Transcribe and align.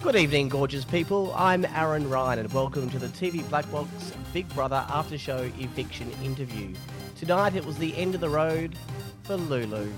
Good 0.00 0.14
evening, 0.14 0.48
gorgeous 0.48 0.84
people. 0.84 1.34
I'm 1.34 1.64
Aaron 1.64 2.08
Ryan, 2.08 2.38
and 2.38 2.52
welcome 2.52 2.88
to 2.90 3.00
the 3.00 3.08
TV 3.08 3.46
Black 3.48 3.68
Box 3.72 3.88
Big 4.32 4.48
Brother 4.50 4.86
After 4.88 5.18
Show 5.18 5.50
Eviction 5.58 6.12
interview. 6.22 6.72
Tonight, 7.16 7.56
it 7.56 7.66
was 7.66 7.76
the 7.78 7.96
end 7.96 8.14
of 8.14 8.20
the 8.20 8.28
road 8.28 8.76
for 9.24 9.34
Lulu. 9.34 9.90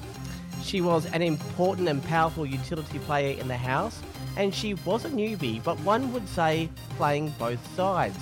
She 0.63 0.81
was 0.81 1.05
an 1.05 1.21
important 1.21 1.87
and 1.87 2.03
powerful 2.03 2.47
utility 2.47 2.99
player 3.01 3.39
in 3.39 3.47
the 3.47 3.59
house, 3.59 4.01
and 4.39 4.55
she 4.55 4.73
was 4.73 5.05
a 5.05 5.11
newbie, 5.11 5.62
but 5.62 5.79
one 5.81 6.14
would 6.14 6.27
say 6.31 6.70
playing 6.97 7.35
both 7.39 7.61
sides 7.77 8.19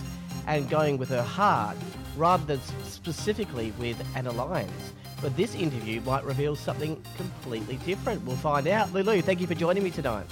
and 0.49 0.69
going 0.69 0.99
with 0.99 1.11
her 1.11 1.23
heart 1.23 1.77
rather 2.17 2.45
than 2.45 2.61
specifically 2.83 3.73
with 3.79 3.97
an 4.17 4.27
alliance. 4.27 4.93
But 5.23 5.37
this 5.37 5.55
interview 5.55 6.01
might 6.01 6.25
reveal 6.25 6.57
something 6.57 7.01
completely 7.17 7.77
different. 7.87 8.25
We'll 8.25 8.37
find 8.37 8.67
out. 8.67 8.93
Lulu, 8.93 9.23
thank 9.23 9.41
you 9.41 9.47
for 9.47 9.55
joining 9.55 9.85
me 9.85 9.91
tonight. 9.91 10.27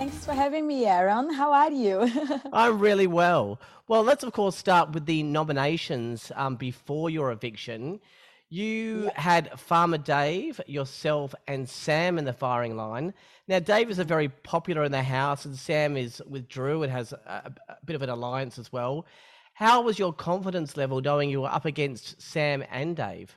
Thanks 0.00 0.24
for 0.24 0.32
having 0.32 0.66
me, 0.66 0.86
Aaron. 0.86 1.30
How 1.30 1.52
are 1.52 1.70
you? 1.70 2.10
I'm 2.54 2.78
really 2.78 3.06
well. 3.06 3.60
Well, 3.86 4.02
let's 4.02 4.24
of 4.24 4.32
course 4.32 4.56
start 4.56 4.92
with 4.92 5.04
the 5.04 5.22
nominations 5.22 6.32
um, 6.36 6.56
before 6.56 7.10
your 7.10 7.30
eviction. 7.32 8.00
You 8.48 9.04
yeah. 9.04 9.20
had 9.20 9.60
Farmer 9.60 9.98
Dave, 9.98 10.58
yourself, 10.66 11.34
and 11.46 11.68
Sam 11.68 12.16
in 12.16 12.24
the 12.24 12.32
firing 12.32 12.78
line. 12.78 13.12
Now, 13.46 13.58
Dave 13.58 13.90
is 13.90 13.98
a 13.98 14.04
very 14.04 14.30
popular 14.30 14.84
in 14.84 14.92
the 14.92 15.02
house, 15.02 15.44
and 15.44 15.54
Sam 15.54 15.98
is 15.98 16.22
with 16.26 16.48
Drew 16.48 16.82
and 16.82 16.90
has 16.90 17.12
a, 17.12 17.52
a 17.68 17.76
bit 17.84 17.94
of 17.94 18.00
an 18.00 18.08
alliance 18.08 18.58
as 18.58 18.72
well. 18.72 19.04
How 19.52 19.82
was 19.82 19.98
your 19.98 20.14
confidence 20.14 20.78
level 20.78 21.02
knowing 21.02 21.28
you 21.28 21.42
were 21.42 21.52
up 21.52 21.66
against 21.66 22.22
Sam 22.22 22.64
and 22.70 22.96
Dave? 22.96 23.36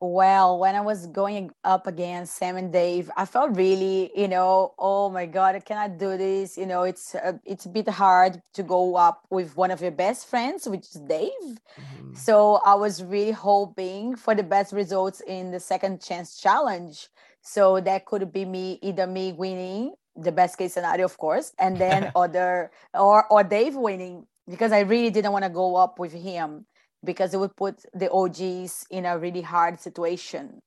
Well, 0.00 0.58
when 0.58 0.74
I 0.74 0.80
was 0.80 1.06
going 1.06 1.50
up 1.62 1.86
against 1.86 2.36
Sam 2.36 2.56
and 2.56 2.72
Dave, 2.72 3.10
I 3.16 3.24
felt 3.24 3.56
really, 3.56 4.10
you 4.14 4.28
know, 4.28 4.74
oh 4.78 5.08
my 5.08 5.24
God, 5.24 5.54
I 5.54 5.60
cannot 5.60 5.98
do 5.98 6.16
this. 6.18 6.58
You 6.58 6.66
know, 6.66 6.82
it's 6.82 7.14
a, 7.14 7.40
it's 7.44 7.64
a 7.64 7.68
bit 7.68 7.88
hard 7.88 8.42
to 8.54 8.62
go 8.62 8.96
up 8.96 9.24
with 9.30 9.56
one 9.56 9.70
of 9.70 9.80
your 9.80 9.92
best 9.92 10.26
friends, 10.26 10.68
which 10.68 10.94
is 10.94 11.00
Dave. 11.00 11.30
Mm-hmm. 11.40 12.14
So 12.14 12.60
I 12.66 12.74
was 12.74 13.02
really 13.02 13.32
hoping 13.32 14.16
for 14.16 14.34
the 14.34 14.42
best 14.42 14.72
results 14.72 15.22
in 15.26 15.52
the 15.52 15.60
second 15.60 16.02
chance 16.02 16.38
challenge. 16.38 17.08
So 17.40 17.80
that 17.80 18.04
could 18.04 18.32
be 18.32 18.44
me, 18.44 18.78
either 18.82 19.06
me 19.06 19.32
winning, 19.32 19.94
the 20.16 20.32
best 20.32 20.58
case 20.58 20.74
scenario, 20.74 21.04
of 21.04 21.16
course, 21.16 21.52
and 21.58 21.76
then 21.78 22.10
other 22.16 22.70
or 22.92 23.26
or 23.30 23.42
Dave 23.42 23.74
winning 23.74 24.26
because 24.48 24.72
I 24.72 24.80
really 24.80 25.10
didn't 25.10 25.32
want 25.32 25.44
to 25.44 25.50
go 25.50 25.76
up 25.76 25.98
with 25.98 26.12
him 26.12 26.66
because 27.04 27.34
it 27.34 27.38
would 27.38 27.56
put 27.56 27.84
the 27.92 28.10
OGs 28.10 28.86
in 28.90 29.06
a 29.06 29.18
really 29.18 29.42
hard 29.42 29.80
situation, 29.80 30.60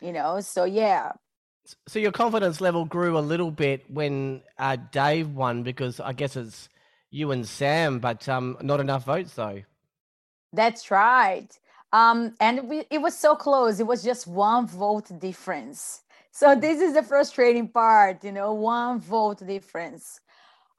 you 0.00 0.12
know? 0.12 0.40
So, 0.40 0.64
yeah. 0.64 1.12
So, 1.88 1.98
your 1.98 2.12
confidence 2.12 2.60
level 2.60 2.84
grew 2.84 3.16
a 3.16 3.20
little 3.20 3.50
bit 3.50 3.90
when 3.90 4.42
uh, 4.58 4.76
Dave 4.92 5.30
won 5.30 5.62
because 5.62 5.98
I 6.00 6.12
guess 6.12 6.36
it's 6.36 6.68
you 7.10 7.30
and 7.30 7.46
Sam, 7.46 8.00
but 8.00 8.28
um, 8.28 8.58
not 8.60 8.80
enough 8.80 9.04
votes, 9.04 9.34
though. 9.34 9.62
That's 10.52 10.90
right. 10.90 11.48
Um, 11.92 12.34
and 12.40 12.68
we, 12.68 12.84
it 12.90 13.00
was 13.00 13.16
so 13.16 13.36
close. 13.36 13.78
It 13.78 13.86
was 13.86 14.02
just 14.02 14.26
one 14.26 14.66
vote 14.66 15.10
difference. 15.20 16.02
So 16.32 16.56
this 16.56 16.80
is 16.80 16.94
the 16.94 17.04
frustrating 17.04 17.68
part, 17.68 18.24
you 18.24 18.32
know, 18.32 18.52
one 18.52 18.98
vote 18.98 19.46
difference. 19.46 20.18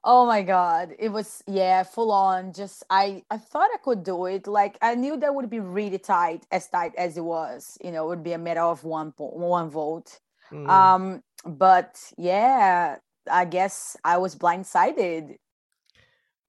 Oh 0.07 0.27
my 0.27 0.43
god, 0.43 0.95
it 0.99 1.09
was 1.09 1.43
yeah, 1.47 1.81
full 1.81 2.11
on. 2.11 2.53
Just 2.53 2.83
I 2.91 3.23
I 3.31 3.37
thought 3.39 3.71
I 3.73 3.77
could 3.83 4.03
do 4.03 4.27
it. 4.27 4.45
Like 4.45 4.77
I 4.81 4.93
knew 4.93 5.17
that 5.17 5.33
would 5.33 5.49
be 5.49 5.59
really 5.59 5.97
tight, 5.97 6.45
as 6.51 6.67
tight 6.69 6.93
as 6.95 7.17
it 7.17 7.23
was. 7.23 7.75
You 7.83 7.91
know, 7.91 8.05
it 8.05 8.09
would 8.09 8.23
be 8.23 8.33
a 8.33 8.37
matter 8.37 8.61
of 8.61 8.83
one 8.83 9.13
one 9.17 9.69
vote. 9.71 10.19
Mm. 10.51 10.69
Um, 10.69 11.23
but 11.43 11.99
yeah, 12.19 12.97
I 13.29 13.45
guess 13.45 13.97
I 14.03 14.17
was 14.17 14.35
blindsided. 14.35 15.37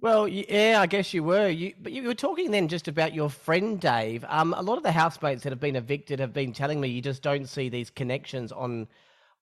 Well, 0.00 0.28
yeah, 0.28 0.78
I 0.80 0.86
guess 0.86 1.14
you 1.14 1.24
were. 1.24 1.48
You, 1.48 1.72
but 1.80 1.92
you 1.92 2.02
were 2.02 2.14
talking 2.14 2.50
then 2.50 2.68
just 2.68 2.88
about 2.88 3.14
your 3.14 3.30
friend 3.30 3.80
Dave. 3.80 4.22
Um, 4.28 4.52
a 4.52 4.60
lot 4.60 4.76
of 4.76 4.82
the 4.82 4.92
housemates 4.92 5.42
that 5.44 5.50
have 5.50 5.60
been 5.60 5.76
evicted 5.76 6.20
have 6.20 6.34
been 6.34 6.52
telling 6.52 6.78
me 6.78 6.88
you 6.88 7.00
just 7.00 7.22
don't 7.22 7.48
see 7.48 7.70
these 7.70 7.88
connections 7.88 8.52
on 8.52 8.86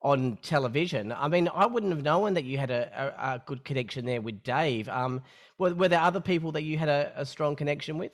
on 0.04 0.38
television. 0.42 1.12
I 1.12 1.28
mean, 1.28 1.48
I 1.54 1.66
wouldn't 1.66 1.90
have 1.90 2.02
known 2.02 2.34
that 2.34 2.44
you 2.44 2.58
had 2.58 2.70
a, 2.70 3.14
a, 3.18 3.34
a 3.34 3.42
good 3.46 3.64
connection 3.64 4.04
there 4.04 4.20
with 4.20 4.42
Dave. 4.42 4.88
Um, 4.88 5.22
were, 5.58 5.74
were 5.74 5.88
there 5.88 6.00
other 6.00 6.20
people 6.20 6.52
that 6.52 6.62
you 6.62 6.76
had 6.78 6.90
a, 6.90 7.10
a 7.16 7.24
strong 7.24 7.56
connection 7.56 7.96
with? 7.96 8.12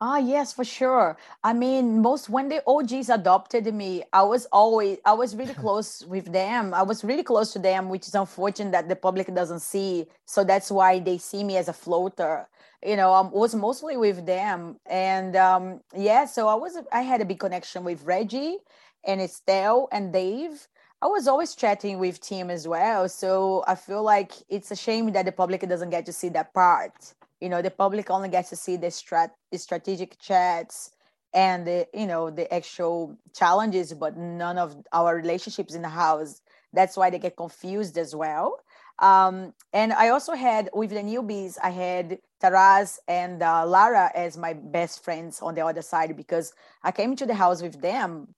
Ah, 0.00 0.18
yes, 0.18 0.52
for 0.52 0.64
sure. 0.64 1.18
I 1.42 1.52
mean, 1.52 2.00
most 2.00 2.28
when 2.30 2.48
the 2.48 2.62
OGs 2.66 3.10
adopted 3.10 3.72
me, 3.74 4.04
I 4.12 4.22
was 4.22 4.46
always 4.52 4.98
I 5.04 5.12
was 5.12 5.34
really 5.36 5.54
close 5.64 6.04
with 6.06 6.32
them. 6.32 6.72
I 6.72 6.82
was 6.82 7.04
really 7.04 7.24
close 7.24 7.52
to 7.54 7.58
them, 7.58 7.88
which 7.88 8.06
is 8.06 8.14
unfortunate 8.14 8.70
that 8.72 8.88
the 8.88 8.96
public 8.96 9.32
doesn't 9.34 9.60
see. 9.60 10.06
So 10.24 10.44
that's 10.44 10.70
why 10.70 11.00
they 11.00 11.18
see 11.18 11.42
me 11.44 11.56
as 11.56 11.68
a 11.68 11.72
floater. 11.72 12.48
You 12.82 12.96
know, 12.96 13.12
I 13.12 13.22
was 13.22 13.56
mostly 13.56 13.96
with 13.96 14.24
them, 14.24 14.78
and 14.86 15.34
um, 15.34 15.80
yeah, 15.96 16.26
so 16.26 16.46
I 16.46 16.54
was 16.54 16.78
I 16.92 17.02
had 17.02 17.20
a 17.20 17.24
big 17.24 17.40
connection 17.40 17.82
with 17.82 18.04
Reggie 18.04 18.58
and 19.04 19.20
Estelle 19.20 19.88
and 19.90 20.12
Dave. 20.12 20.68
I 21.00 21.06
was 21.06 21.28
always 21.28 21.54
chatting 21.54 22.00
with 22.00 22.20
Tim 22.20 22.50
as 22.50 22.66
well. 22.66 23.08
So 23.08 23.62
I 23.68 23.76
feel 23.76 24.02
like 24.02 24.32
it's 24.48 24.72
a 24.72 24.76
shame 24.76 25.12
that 25.12 25.26
the 25.26 25.32
public 25.32 25.60
doesn't 25.60 25.90
get 25.90 26.04
to 26.06 26.12
see 26.12 26.28
that 26.30 26.52
part. 26.52 27.14
You 27.40 27.48
know, 27.48 27.62
the 27.62 27.70
public 27.70 28.10
only 28.10 28.28
gets 28.28 28.50
to 28.50 28.56
see 28.56 28.76
the 28.76 28.88
strat 28.88 29.30
the 29.52 29.58
strategic 29.58 30.18
chats 30.18 30.90
and 31.32 31.64
the 31.66 31.86
you 31.94 32.06
know 32.06 32.30
the 32.30 32.52
actual 32.52 33.16
challenges, 33.32 33.94
but 33.94 34.16
none 34.16 34.58
of 34.58 34.76
our 34.92 35.14
relationships 35.14 35.74
in 35.74 35.82
the 35.82 35.88
house. 35.88 36.40
That's 36.72 36.96
why 36.96 37.10
they 37.10 37.20
get 37.20 37.36
confused 37.36 37.96
as 37.96 38.14
well. 38.14 38.58
Um, 38.98 39.54
and 39.72 39.92
I 39.92 40.08
also 40.08 40.34
had 40.34 40.68
with 40.74 40.90
the 40.90 40.96
newbies, 40.96 41.56
I 41.62 41.70
had 41.70 42.18
Taras 42.40 42.98
and 43.06 43.40
uh, 43.40 43.64
Lara 43.64 44.10
as 44.16 44.36
my 44.36 44.52
best 44.52 45.04
friends 45.04 45.40
on 45.40 45.54
the 45.54 45.64
other 45.64 45.82
side 45.82 46.16
because 46.16 46.52
I 46.82 46.90
came 46.90 47.14
to 47.16 47.26
the 47.26 47.34
house 47.34 47.62
with 47.62 47.80
them 47.80 48.34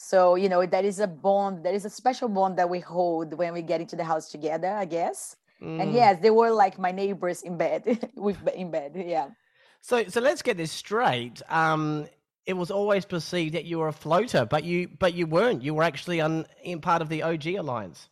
so, 0.00 0.36
you 0.36 0.48
know, 0.48 0.64
that 0.64 0.84
is 0.84 1.00
a 1.00 1.08
bond, 1.08 1.64
there 1.64 1.74
is 1.74 1.84
a 1.84 1.90
special 1.90 2.28
bond 2.28 2.56
that 2.56 2.70
we 2.70 2.78
hold 2.78 3.34
when 3.34 3.52
we 3.52 3.62
get 3.62 3.80
into 3.80 3.96
the 3.96 4.04
house 4.04 4.30
together, 4.30 4.68
I 4.68 4.84
guess. 4.84 5.34
Mm. 5.60 5.82
And 5.82 5.92
yes, 5.92 6.20
they 6.22 6.30
were 6.30 6.52
like 6.52 6.78
my 6.78 6.92
neighbors 6.92 7.42
in 7.42 7.58
bed, 7.58 8.08
with 8.14 8.46
in 8.54 8.70
bed. 8.70 8.92
Yeah. 8.94 9.30
So, 9.80 10.04
so 10.04 10.20
let's 10.20 10.42
get 10.42 10.56
this 10.56 10.70
straight. 10.70 11.42
Um, 11.48 12.06
it 12.46 12.52
was 12.52 12.70
always 12.70 13.04
perceived 13.06 13.54
that 13.54 13.64
you 13.64 13.80
were 13.80 13.88
a 13.88 13.92
floater, 13.92 14.46
but 14.46 14.62
you, 14.62 14.86
but 14.86 15.14
you 15.14 15.26
weren't. 15.26 15.62
You 15.64 15.74
were 15.74 15.82
actually 15.82 16.20
on, 16.20 16.46
in 16.62 16.80
part 16.80 17.02
of 17.02 17.08
the 17.08 17.24
OG 17.24 17.46
alliance. 17.48 18.08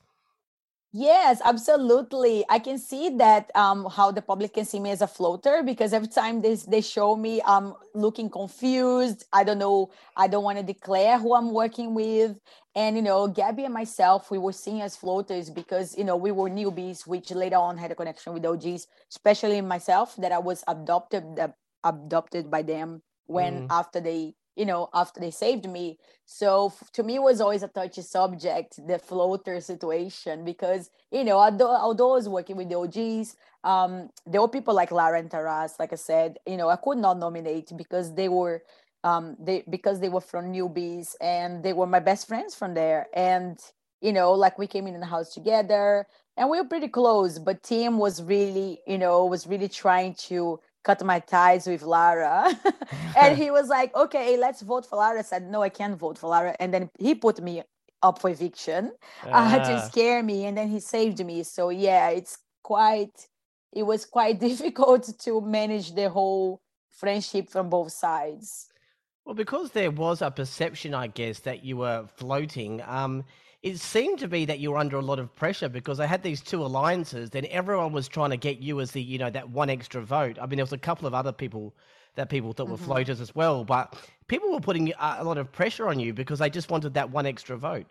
Yes, 0.98 1.43
absolutely. 1.44 2.43
I 2.48 2.58
can 2.58 2.78
see 2.78 3.10
that 3.19 3.54
um, 3.54 3.84
how 3.84 4.10
the 4.10 4.22
public 4.22 4.54
can 4.54 4.64
see 4.64 4.81
me 4.81 4.88
as 4.88 5.02
a 5.02 5.06
floater 5.06 5.62
because 5.62 5.93
every 5.93 6.08
time 6.08 6.40
they, 6.40 6.54
they 6.54 6.81
show 6.81 7.14
me, 7.16 7.43
I'm 7.44 7.75
looking 7.93 8.31
confused. 8.31 9.26
I 9.31 9.44
don't 9.44 9.58
know. 9.58 9.90
I 10.16 10.26
don't 10.26 10.43
want 10.43 10.56
to 10.56 10.64
declare 10.64 11.19
who 11.19 11.34
I'm 11.34 11.52
working 11.52 11.93
with. 11.93 12.38
And, 12.75 12.96
you 12.96 13.02
know, 13.02 13.28
Gabby 13.28 13.66
and 13.66 13.75
myself, 13.75 14.31
we 14.31 14.38
were 14.38 14.54
seen 14.54 14.81
as 14.81 14.96
floaters 14.96 15.50
because, 15.50 15.98
you 15.98 16.04
know, 16.04 16.16
we 16.16 16.32
were 16.32 16.48
newbies, 16.48 17.06
which 17.06 17.31
later 17.31 17.56
on 17.56 17.76
had 17.76 17.90
a 17.90 17.94
connection 17.94 18.32
with 18.32 18.46
OGs, 18.46 18.87
especially 19.10 19.60
myself, 19.60 20.16
that 20.16 20.32
I 20.32 20.38
was 20.38 20.64
adopted, 20.66 21.38
uh, 21.38 21.48
adopted 21.84 22.50
by 22.50 22.62
them 22.62 23.02
when 23.26 23.64
mm. 23.64 23.66
after 23.69 24.00
they 24.00 24.32
you 24.56 24.64
know 24.64 24.88
after 24.94 25.20
they 25.20 25.31
saved 25.31 25.69
me 25.69 25.99
so 26.25 26.73
to 26.93 27.03
me 27.03 27.17
it 27.17 27.23
was 27.23 27.41
always 27.41 27.62
a 27.62 27.69
touchy 27.69 28.03
subject 28.03 28.85
the 28.87 28.99
floater 28.99 29.61
situation 29.61 30.44
because 30.44 30.91
you 31.12 31.25
know 31.25 31.38
although, 31.38 31.70
although 31.70 32.12
i 32.12 32.17
was 32.17 32.29
working 32.29 32.56
with 32.56 32.69
the 32.69 32.75
og's 32.75 33.37
um, 33.64 34.11
there 34.26 34.41
were 34.41 34.49
people 34.49 34.75
like 34.75 34.91
lara 34.93 35.19
and 35.19 35.31
taras 35.31 35.75
like 35.79 35.93
i 35.93 35.97
said 35.97 36.38
you 36.47 36.56
know 36.56 36.69
i 36.69 36.76
could 36.76 36.99
not 36.99 37.19
nominate 37.19 37.70
because 37.76 38.14
they 38.14 38.29
were 38.29 38.62
um, 39.05 39.37
they 39.38 39.62
because 39.70 40.00
they 40.00 40.08
were 40.08 40.20
from 40.20 40.53
newbies 40.53 41.14
and 41.20 41.62
they 41.62 41.73
were 41.73 41.87
my 41.87 42.00
best 42.00 42.26
friends 42.26 42.55
from 42.55 42.75
there. 42.75 43.06
And 43.14 43.58
you 44.00 44.12
know, 44.12 44.32
like 44.32 44.58
we 44.58 44.67
came 44.67 44.87
in 44.87 44.99
the 45.00 45.06
house 45.06 45.32
together 45.32 46.06
and 46.37 46.50
we 46.50 46.61
were 46.61 46.69
pretty 46.69 46.88
close. 46.88 47.38
But 47.38 47.62
Tim 47.62 47.99
was 47.99 48.23
really, 48.23 48.81
you 48.87 48.99
know, 48.99 49.25
was 49.26 49.47
really 49.47 49.69
trying 49.69 50.14
to 50.29 50.61
cut 50.86 51.04
my 51.04 51.18
ties 51.18 51.66
with 51.66 51.82
Lara. 51.82 52.38
and 53.22 53.36
he 53.42 53.50
was 53.50 53.68
like, 53.68 53.90
okay, 54.04 54.36
let's 54.36 54.62
vote 54.62 54.86
for 54.86 54.96
Lara. 54.96 55.18
I 55.18 55.22
said, 55.22 55.42
no, 55.50 55.60
I 55.62 55.68
can't 55.80 55.98
vote 55.98 56.16
for 56.18 56.28
Lara. 56.30 56.54
And 56.60 56.72
then 56.72 56.90
he 56.98 57.14
put 57.26 57.42
me 57.42 57.62
up 58.02 58.20
for 58.20 58.30
eviction 58.30 58.92
uh, 59.32 59.58
to 59.68 59.72
Ah. 59.74 59.88
scare 59.90 60.22
me. 60.22 60.46
And 60.46 60.56
then 60.58 60.68
he 60.68 60.80
saved 60.80 61.18
me. 61.30 61.42
So 61.42 61.70
yeah, 61.70 62.10
it's 62.10 62.38
quite, 62.62 63.16
it 63.72 63.82
was 63.82 64.04
quite 64.06 64.38
difficult 64.40 65.02
to 65.24 65.40
manage 65.40 65.94
the 65.94 66.08
whole 66.08 66.60
friendship 67.00 67.48
from 67.50 67.68
both 67.68 67.92
sides. 67.92 68.68
Well, 69.24 69.34
because 69.34 69.72
there 69.72 69.90
was 69.90 70.22
a 70.22 70.30
perception, 70.30 70.94
I 70.94 71.08
guess, 71.08 71.40
that 71.40 71.64
you 71.64 71.78
were 71.78 72.06
floating, 72.16 72.80
um, 72.86 73.24
it 73.66 73.80
seemed 73.80 74.20
to 74.20 74.28
be 74.28 74.44
that 74.44 74.60
you 74.60 74.70
were 74.70 74.78
under 74.78 74.96
a 74.96 75.02
lot 75.02 75.18
of 75.18 75.34
pressure 75.34 75.68
because 75.68 75.98
they 75.98 76.06
had 76.06 76.22
these 76.22 76.40
two 76.40 76.64
alliances, 76.64 77.30
then 77.30 77.46
everyone 77.50 77.92
was 77.92 78.06
trying 78.06 78.30
to 78.30 78.36
get 78.36 78.60
you 78.60 78.80
as 78.80 78.92
the, 78.92 79.02
you 79.02 79.18
know, 79.18 79.28
that 79.28 79.50
one 79.50 79.68
extra 79.68 80.00
vote. 80.00 80.38
I 80.40 80.46
mean, 80.46 80.58
there 80.58 80.64
was 80.64 80.72
a 80.72 80.78
couple 80.78 81.08
of 81.08 81.14
other 81.14 81.32
people 81.32 81.74
that 82.14 82.30
people 82.30 82.52
thought 82.52 82.68
were 82.68 82.76
floaters 82.76 83.20
as 83.20 83.34
well, 83.34 83.64
but 83.64 83.98
people 84.28 84.52
were 84.52 84.60
putting 84.60 84.92
a 84.92 85.16
a 85.18 85.24
lot 85.24 85.36
of 85.36 85.50
pressure 85.50 85.88
on 85.88 85.98
you 85.98 86.14
because 86.14 86.38
they 86.38 86.48
just 86.48 86.70
wanted 86.70 86.94
that 86.94 87.10
one 87.10 87.26
extra 87.26 87.56
vote. 87.56 87.86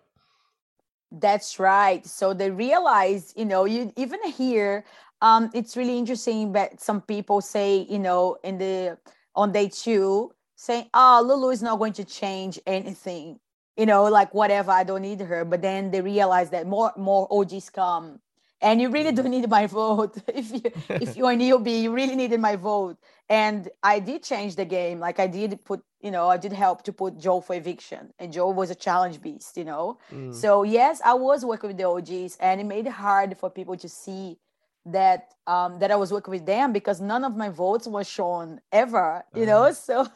That's 1.12 1.60
right. 1.60 2.06
So 2.06 2.33
they 2.33 2.51
realized, 2.51 3.38
you 3.38 3.45
know, 3.45 3.66
you 3.66 3.92
even 3.98 4.24
here, 4.31 4.86
um, 5.21 5.51
it's 5.54 5.75
really 5.75 5.98
interesting 5.98 6.54
that 6.54 6.80
some 6.80 7.01
people 7.01 7.42
say, 7.42 7.86
you 7.89 8.00
know, 8.00 8.38
in 8.45 8.57
the 8.57 8.98
on 9.36 9.51
day 9.51 9.68
two, 9.68 10.31
saying, 10.56 10.89
"Oh, 10.94 11.21
Lulu 11.28 11.50
is 11.50 11.62
not 11.62 11.80
going 11.80 11.94
to 11.94 12.06
change 12.06 12.60
anything," 12.66 13.39
you 13.77 13.86
know, 13.86 14.04
like 14.06 14.33
whatever, 14.33 14.72
I 14.72 14.83
don't 14.83 15.01
need 15.01 15.22
her. 15.22 15.45
But 15.45 15.62
then 15.62 15.92
they 15.92 16.01
realize 16.01 16.50
that 16.51 16.68
more 16.68 16.92
more 16.98 17.27
OGs 17.30 17.69
come, 17.69 18.19
and 18.62 18.81
you 18.81 18.89
really 18.89 19.12
don't 19.12 19.30
need 19.30 19.50
my 19.50 19.68
vote. 19.81 20.18
if 20.27 20.51
you 20.51 20.62
if 20.89 21.18
you're 21.18 21.31
a 21.31 21.36
newbie, 21.36 21.81
you 21.83 21.94
really 21.94 22.16
needed 22.16 22.39
my 22.39 22.56
vote. 22.56 22.98
And 23.27 23.69
I 23.81 24.00
did 24.00 24.24
change 24.24 24.56
the 24.56 24.66
game. 24.66 25.00
Like 25.00 25.19
I 25.19 25.27
did 25.27 25.63
put, 25.66 25.81
you 26.00 26.12
know, 26.12 26.30
I 26.30 26.38
did 26.38 26.54
help 26.54 26.83
to 26.83 26.94
put 26.94 27.18
Joe 27.18 27.42
for 27.42 27.56
eviction, 27.56 28.13
and 28.19 28.31
Joe 28.31 28.50
was 28.50 28.69
a 28.69 28.75
challenge 28.75 29.22
beast, 29.22 29.57
you 29.57 29.66
know. 29.66 29.98
Mm. 30.12 30.33
So 30.33 30.63
yes, 30.63 31.01
I 31.04 31.13
was 31.13 31.44
working 31.44 31.69
with 31.69 31.78
the 31.78 31.88
OGs, 31.88 32.38
and 32.39 32.62
it 32.62 32.66
made 32.66 32.86
it 32.88 32.94
hard 32.94 33.38
for 33.38 33.50
people 33.50 33.75
to 33.78 33.89
see 33.89 34.38
that 34.86 35.33
um, 35.48 35.80
that 35.80 35.92
I 35.92 35.95
was 35.95 36.12
working 36.12 36.31
with 36.31 36.45
them 36.45 36.71
because 36.71 37.01
none 37.01 37.24
of 37.24 37.36
my 37.36 37.50
votes 37.50 37.88
were 37.88 38.04
shown 38.04 38.62
ever, 38.71 39.25
you 39.36 39.45
know. 39.45 39.74
So 39.86 40.07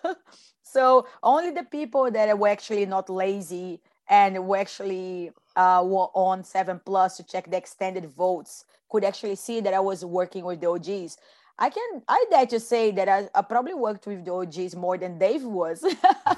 so 0.72 1.08
only 1.24 1.52
the 1.52 1.64
people 1.64 2.12
that 2.12 2.38
were 2.38 2.48
actually 2.48 2.86
not 2.86 3.10
lazy 3.10 3.82
and 4.10 4.48
were 4.48 4.58
actually 4.58 5.32
uh, 5.56 5.82
were 5.86 6.10
on 6.14 6.44
Seven 6.44 6.80
Plus 6.84 7.18
to 7.18 7.24
check 7.24 7.50
the 7.50 7.58
extended 7.58 8.06
votes 8.06 8.66
could 8.90 9.04
actually 9.04 9.36
see 9.36 9.62
that 9.62 9.74
I 9.74 9.80
was 9.80 10.04
working 10.04 10.44
with 10.44 10.62
the 10.62 10.70
OGs. 10.70 11.18
I 11.58 11.70
can 11.70 12.02
I 12.08 12.26
dare 12.32 12.46
to 12.48 12.60
say 12.60 12.92
that 12.92 13.10
I, 13.10 13.30
I 13.36 13.42
probably 13.42 13.74
worked 13.74 14.08
with 14.08 14.26
the 14.26 14.34
OGs 14.34 14.76
more 14.76 14.98
than 14.98 15.20
Dave 15.20 15.44
was 15.44 15.82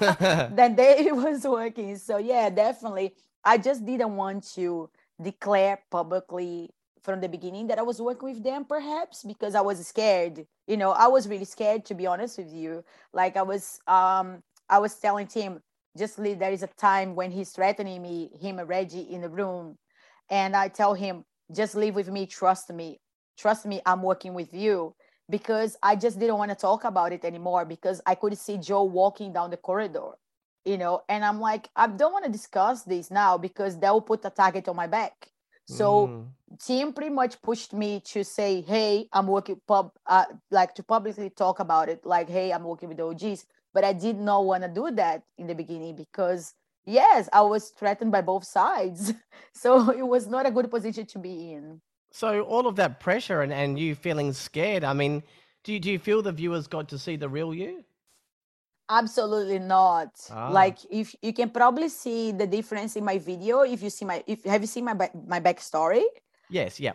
than 0.00 0.74
Dave 0.74 1.14
was 1.14 1.44
working. 1.44 1.96
So 1.96 2.18
yeah, 2.18 2.50
definitely. 2.50 3.14
I 3.44 3.58
just 3.58 3.84
didn't 3.84 4.16
want 4.16 4.44
to 4.54 4.90
declare 5.20 5.78
publicly 5.90 6.70
from 7.04 7.20
the 7.20 7.28
beginning 7.28 7.66
that 7.68 7.78
I 7.78 7.82
was 7.82 8.00
working 8.00 8.28
with 8.30 8.42
them, 8.42 8.64
perhaps 8.64 9.24
because 9.24 9.54
I 9.54 9.60
was 9.60 9.84
scared. 9.86 10.46
You 10.66 10.76
know, 10.76 10.90
I 10.92 11.08
was 11.08 11.28
really 11.28 11.44
scared 11.44 11.84
to 11.86 11.94
be 11.94 12.06
honest 12.06 12.38
with 12.38 12.52
you. 12.52 12.84
Like 13.12 13.36
I 13.36 13.42
was 13.42 13.80
um 13.86 14.42
I 14.68 14.78
was 14.78 14.94
telling 14.94 15.26
Tim, 15.26 15.60
just 15.98 16.18
leave 16.18 16.38
there 16.38 16.52
is 16.52 16.62
a 16.62 16.68
time 16.68 17.14
when 17.14 17.30
he's 17.30 17.50
threatening 17.50 18.02
me, 18.02 18.30
him 18.40 18.58
and 18.58 18.68
Reggie 18.68 19.12
in 19.12 19.20
the 19.22 19.28
room. 19.28 19.76
And 20.30 20.56
I 20.56 20.68
tell 20.68 20.94
him, 20.94 21.24
just 21.54 21.74
leave 21.74 21.94
with 21.94 22.08
me, 22.08 22.26
trust 22.26 22.70
me. 22.72 23.00
Trust 23.36 23.66
me, 23.66 23.80
I'm 23.84 24.02
working 24.02 24.34
with 24.34 24.54
you. 24.54 24.94
Because 25.28 25.76
I 25.82 25.96
just 25.96 26.18
didn't 26.18 26.38
want 26.38 26.50
to 26.50 26.56
talk 26.56 26.84
about 26.84 27.12
it 27.12 27.24
anymore 27.24 27.64
because 27.64 28.00
I 28.06 28.14
could 28.14 28.36
see 28.36 28.58
Joe 28.58 28.82
walking 28.84 29.32
down 29.32 29.50
the 29.50 29.56
corridor, 29.56 30.10
you 30.64 30.76
know, 30.76 31.02
and 31.08 31.24
I'm 31.24 31.40
like, 31.40 31.68
I 31.76 31.86
don't 31.86 32.12
want 32.12 32.24
to 32.26 32.30
discuss 32.30 32.82
this 32.82 33.10
now 33.10 33.38
because 33.38 33.78
that 33.80 33.92
will 33.92 34.02
put 34.02 34.24
a 34.24 34.30
target 34.30 34.68
on 34.68 34.76
my 34.76 34.86
back. 34.86 35.30
So 35.66 36.08
Mm. 36.08 36.26
Tim 36.58 36.92
pretty 36.92 37.10
much 37.10 37.40
pushed 37.42 37.72
me 37.72 38.00
to 38.12 38.24
say, 38.24 38.60
"Hey, 38.60 39.08
I'm 39.12 39.26
working 39.26 39.60
pub, 39.66 39.92
uh, 40.06 40.24
like 40.50 40.74
to 40.76 40.82
publicly 40.82 41.30
talk 41.30 41.60
about 41.60 41.88
it. 41.88 42.04
Like, 42.04 42.28
hey, 42.28 42.52
I'm 42.52 42.64
working 42.64 42.88
with 42.88 42.98
the 42.98 43.06
OGs." 43.06 43.46
But 43.74 43.84
I 43.84 43.92
did 43.92 44.18
not 44.18 44.44
want 44.44 44.62
to 44.62 44.68
do 44.68 44.90
that 44.92 45.22
in 45.38 45.46
the 45.46 45.54
beginning 45.54 45.96
because, 45.96 46.54
yes, 46.84 47.28
I 47.32 47.40
was 47.40 47.70
threatened 47.70 48.12
by 48.12 48.20
both 48.20 48.44
sides. 48.44 49.14
So 49.54 49.90
it 49.90 50.06
was 50.06 50.26
not 50.26 50.46
a 50.46 50.50
good 50.50 50.70
position 50.70 51.06
to 51.06 51.18
be 51.18 51.52
in. 51.52 51.80
So 52.10 52.42
all 52.42 52.66
of 52.66 52.76
that 52.76 53.00
pressure 53.00 53.42
and, 53.42 53.52
and 53.52 53.78
you 53.78 53.94
feeling 53.94 54.32
scared, 54.32 54.82
I 54.82 54.92
mean, 54.92 55.22
do 55.62 55.72
you, 55.72 55.80
do 55.80 55.90
you 55.92 55.98
feel 55.98 56.22
the 56.22 56.32
viewers 56.32 56.66
got 56.66 56.88
to 56.88 56.98
see 56.98 57.16
the 57.16 57.28
real 57.28 57.54
you? 57.54 57.84
Absolutely 58.88 59.58
not. 59.58 60.10
Ah. 60.30 60.48
Like, 60.50 60.78
if 60.90 61.14
you 61.22 61.32
can 61.32 61.50
probably 61.50 61.88
see 61.88 62.32
the 62.32 62.46
difference 62.46 62.96
in 62.96 63.04
my 63.04 63.18
video, 63.18 63.60
if 63.60 63.82
you 63.82 63.90
see 63.90 64.04
my, 64.04 64.22
if 64.26 64.44
have 64.44 64.60
you 64.60 64.66
seen 64.66 64.84
my 64.84 64.94
back, 64.94 65.12
my 65.14 65.40
backstory? 65.40 66.04
Yes, 66.52 66.78
yeah. 66.80 66.94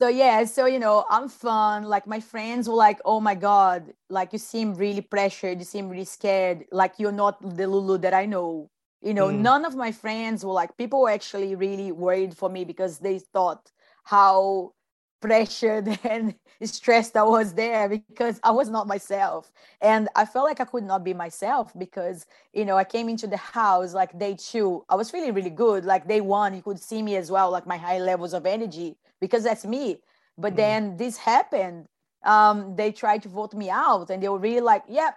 So 0.00 0.08
yeah, 0.08 0.44
so 0.44 0.66
you 0.66 0.78
know, 0.78 1.04
I'm 1.10 1.28
fun. 1.28 1.84
Like 1.84 2.06
my 2.06 2.20
friends 2.20 2.68
were 2.68 2.74
like, 2.74 3.00
"Oh 3.04 3.20
my 3.20 3.34
god, 3.34 3.92
like 4.08 4.32
you 4.32 4.38
seem 4.38 4.74
really 4.74 5.00
pressured. 5.02 5.58
You 5.58 5.64
seem 5.64 5.88
really 5.88 6.04
scared. 6.04 6.64
Like 6.72 6.94
you're 6.98 7.12
not 7.12 7.40
the 7.56 7.66
Lulu 7.66 7.98
that 7.98 8.14
I 8.14 8.26
know." 8.26 8.70
You 9.02 9.14
know, 9.14 9.30
Mm. 9.30 9.30
none 9.30 9.64
of 9.64 9.76
my 9.76 9.92
friends 9.92 10.44
were 10.44 10.52
like. 10.52 10.76
People 10.76 11.02
were 11.02 11.10
actually 11.10 11.54
really 11.54 11.92
worried 11.92 12.36
for 12.36 12.48
me 12.50 12.64
because 12.64 12.98
they 13.00 13.18
thought 13.18 13.72
how 14.04 14.72
pressured 15.20 15.88
and 16.04 16.34
stressed 16.62 17.16
I 17.16 17.22
was 17.22 17.54
there 17.54 17.88
because 17.88 18.40
I 18.42 18.50
was 18.50 18.68
not 18.68 18.86
myself, 18.86 19.52
and 19.80 20.08
I 20.16 20.24
felt 20.26 20.46
like 20.46 20.60
I 20.60 20.64
could 20.64 20.84
not 20.84 21.04
be 21.04 21.14
myself 21.14 21.72
because 21.78 22.26
you 22.52 22.64
know 22.64 22.76
I 22.76 22.84
came 22.84 23.08
into 23.08 23.26
the 23.26 23.36
house 23.36 23.94
like 23.94 24.18
day 24.18 24.36
two. 24.36 24.84
I 24.88 24.94
was 24.96 25.10
feeling 25.10 25.34
really 25.34 25.50
good. 25.50 25.84
Like 25.84 26.08
day 26.08 26.20
one, 26.20 26.54
you 26.54 26.62
could 26.62 26.80
see 26.80 27.02
me 27.02 27.16
as 27.16 27.30
well, 27.30 27.50
like 27.50 27.66
my 27.66 27.76
high 27.78 27.98
levels 27.98 28.34
of 28.34 28.46
energy 28.46 28.96
because 29.20 29.44
that's 29.44 29.64
me. 29.64 29.98
But 30.38 30.54
Mm. 30.54 30.56
then 30.56 30.96
this 30.96 31.18
happened. 31.18 31.86
Um, 32.24 32.76
they 32.76 32.92
tried 32.92 33.22
to 33.22 33.28
vote 33.28 33.54
me 33.54 33.70
out, 33.70 34.10
and 34.10 34.22
they 34.22 34.28
were 34.28 34.38
really 34.38 34.60
like, 34.60 34.84
"Yep, 34.88 35.14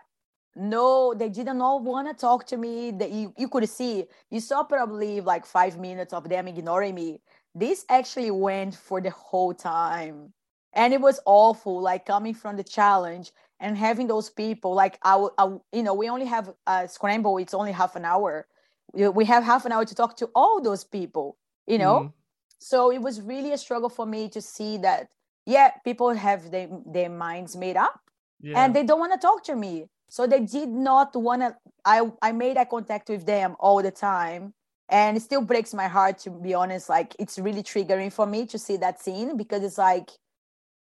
no." 0.55 1.13
They 1.13 1.29
didn't 1.29 1.61
all 1.61 1.79
want 1.81 2.07
to 2.07 2.13
talk 2.13 2.45
to 2.47 2.57
me. 2.57 2.91
That 2.91 3.11
you 3.11 3.33
you 3.37 3.47
could 3.49 3.67
see, 3.69 4.05
you 4.29 4.39
saw 4.39 4.63
probably 4.63 5.21
like 5.21 5.45
five 5.45 5.77
minutes 5.79 6.13
of 6.13 6.29
them 6.29 6.47
ignoring 6.47 6.95
me. 6.95 7.21
This 7.55 7.85
actually 7.89 8.31
went 8.31 8.75
for 8.75 9.01
the 9.01 9.11
whole 9.11 9.53
time, 9.53 10.33
and 10.73 10.93
it 10.93 11.01
was 11.01 11.19
awful. 11.25 11.81
Like 11.81 12.05
coming 12.05 12.33
from 12.33 12.57
the 12.57 12.63
challenge 12.63 13.31
and 13.59 13.77
having 13.77 14.07
those 14.07 14.29
people, 14.29 14.73
like 14.73 14.97
I, 15.03 15.27
I 15.37 15.45
you 15.71 15.83
know, 15.83 15.93
we 15.93 16.09
only 16.09 16.25
have 16.25 16.53
a 16.67 16.87
scramble. 16.87 17.37
It's 17.37 17.53
only 17.53 17.71
half 17.71 17.95
an 17.95 18.05
hour. 18.05 18.47
We 18.93 19.25
have 19.25 19.43
half 19.43 19.65
an 19.65 19.71
hour 19.71 19.85
to 19.85 19.95
talk 19.95 20.17
to 20.17 20.29
all 20.35 20.61
those 20.61 20.83
people. 20.83 21.37
You 21.67 21.77
know 21.77 21.99
Mm. 21.99 22.13
so 22.59 22.91
it 22.91 23.01
was 23.01 23.21
really 23.21 23.51
a 23.53 23.57
struggle 23.57 23.89
for 23.89 24.05
me 24.05 24.29
to 24.29 24.41
see 24.41 24.77
that 24.77 25.09
yeah 25.45 25.71
people 25.83 26.09
have 26.13 26.51
their, 26.51 26.67
their 26.85 27.09
minds 27.09 27.55
made 27.55 27.77
up 27.77 27.99
Yeah. 28.41 28.65
and 28.65 28.75
they 28.75 28.83
don't 28.83 28.99
want 28.99 29.13
to 29.13 29.19
talk 29.19 29.43
to 29.45 29.55
me 29.55 29.89
so 30.09 30.27
they 30.27 30.39
did 30.41 30.69
not 30.69 31.15
want 31.15 31.41
to 31.41 31.55
i 31.85 32.11
i 32.21 32.31
made 32.31 32.57
eye 32.57 32.65
contact 32.65 33.09
with 33.09 33.25
them 33.25 33.55
all 33.59 33.81
the 33.81 33.91
time 33.91 34.53
and 34.89 35.17
it 35.17 35.21
still 35.21 35.41
breaks 35.41 35.73
my 35.73 35.87
heart 35.87 36.17
to 36.19 36.29
be 36.29 36.53
honest 36.53 36.89
like 36.89 37.15
it's 37.19 37.39
really 37.39 37.63
triggering 37.63 38.11
for 38.11 38.25
me 38.25 38.45
to 38.45 38.57
see 38.59 38.77
that 38.77 38.99
scene 39.01 39.37
because 39.37 39.63
it's 39.63 39.77
like 39.77 40.09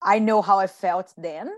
i 0.01 0.19
know 0.19 0.41
how 0.41 0.57
i 0.59 0.67
felt 0.67 1.13
then 1.17 1.49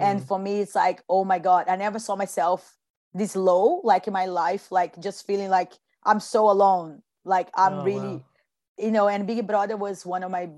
and 0.00 0.20
Mm. 0.20 0.26
for 0.28 0.38
me 0.38 0.60
it's 0.60 0.74
like 0.76 1.02
oh 1.08 1.24
my 1.24 1.38
god 1.40 1.68
i 1.68 1.74
never 1.76 1.98
saw 1.98 2.14
myself 2.16 2.76
this 3.14 3.34
low 3.34 3.80
like 3.82 4.06
in 4.06 4.12
my 4.12 4.26
life 4.26 4.70
like 4.70 4.98
just 5.00 5.26
feeling 5.26 5.50
like 5.50 5.72
i'm 6.04 6.20
so 6.20 6.48
alone 6.50 7.02
like 7.24 7.48
i'm 7.56 7.80
Oh, 7.80 7.84
really 7.84 8.16
wow. 8.16 8.24
you 8.78 8.90
know 8.92 9.08
and 9.08 9.26
big 9.26 9.44
brother 9.46 9.76
was 9.76 10.06
one 10.06 10.22
of 10.22 10.30
my 10.30 10.48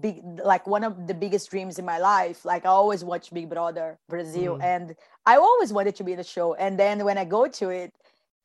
big 0.00 0.22
like 0.44 0.66
one 0.66 0.84
of 0.84 1.06
the 1.08 1.14
biggest 1.14 1.50
dreams 1.50 1.78
in 1.78 1.84
my 1.84 1.98
life 1.98 2.44
like 2.44 2.64
i 2.64 2.68
always 2.68 3.02
watch 3.02 3.32
big 3.34 3.48
brother 3.50 3.98
brazil 4.08 4.56
Mm. 4.58 4.62
and 4.72 4.96
i 5.26 5.36
always 5.36 5.72
wanted 5.72 5.96
to 5.96 6.04
be 6.04 6.12
in 6.12 6.18
the 6.18 6.24
show 6.24 6.54
and 6.54 6.78
then 6.78 7.04
when 7.04 7.18
i 7.18 7.24
go 7.24 7.48
to 7.48 7.70
it 7.70 7.92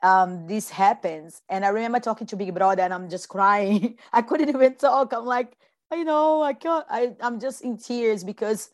um 0.04 0.46
this 0.48 0.70
happens. 0.70 1.42
And 1.50 1.66
i 1.66 1.70
remember 1.70 2.00
talking 2.00 2.28
to 2.28 2.36
big 2.36 2.54
brother 2.54 2.82
and 2.84 2.94
i'm 2.94 3.10
just 3.10 3.28
crying. 3.30 3.98
I 4.14 4.22
couldn't 4.22 4.50
even 4.50 4.76
talk. 4.76 5.14
I'm 5.14 5.26
like 5.26 5.56
you 5.92 6.04
know 6.04 6.42
i 6.42 6.54
can't 6.54 6.86
I, 6.90 7.14
i'm 7.22 7.40
just 7.40 7.62
in 7.62 7.78
tears 7.78 8.24
because 8.24 8.70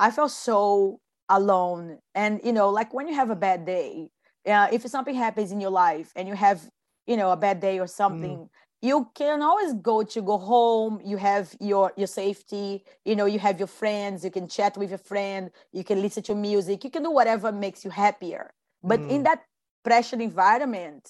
i 0.00 0.10
felt 0.10 0.32
so 0.32 1.00
alone. 1.28 1.98
And 2.14 2.40
you 2.44 2.52
know 2.52 2.70
like 2.70 2.94
when 2.94 3.08
you 3.08 3.14
have 3.14 3.30
a 3.30 3.36
bad 3.36 3.66
day 3.66 4.10
uh, 4.46 4.68
if 4.72 4.82
something 4.86 5.14
happens 5.14 5.52
in 5.52 5.60
your 5.60 5.70
life 5.70 6.12
and 6.16 6.28
you 6.28 6.34
have 6.34 6.70
you 7.06 7.16
know 7.16 7.30
a 7.32 7.36
bad 7.36 7.60
day 7.60 7.80
or 7.80 7.88
something 7.88 8.48
you 8.82 9.10
can 9.14 9.42
always 9.42 9.74
go 9.74 10.02
to 10.04 10.22
go 10.22 10.38
home. 10.38 11.00
You 11.04 11.16
have 11.18 11.56
your 11.60 11.92
your 11.96 12.06
safety. 12.08 12.84
You 13.04 13.16
know 13.16 13.26
you 13.26 13.38
have 13.40 13.58
your 13.58 13.68
friends. 13.68 14.24
You 14.24 14.30
can 14.30 14.48
chat 14.48 14.76
with 14.76 14.90
your 14.90 14.98
friend. 14.98 15.50
You 15.72 15.84
can 15.84 16.02
listen 16.02 16.22
to 16.24 16.34
music. 16.34 16.84
You 16.84 16.90
can 16.90 17.02
do 17.04 17.10
whatever 17.10 17.52
makes 17.52 17.84
you 17.84 17.90
happier. 17.90 18.52
But 18.82 19.04
in 19.08 19.22
Mm. 19.22 19.24
that 19.24 19.44
pressured 19.86 20.20
environment 20.20 21.08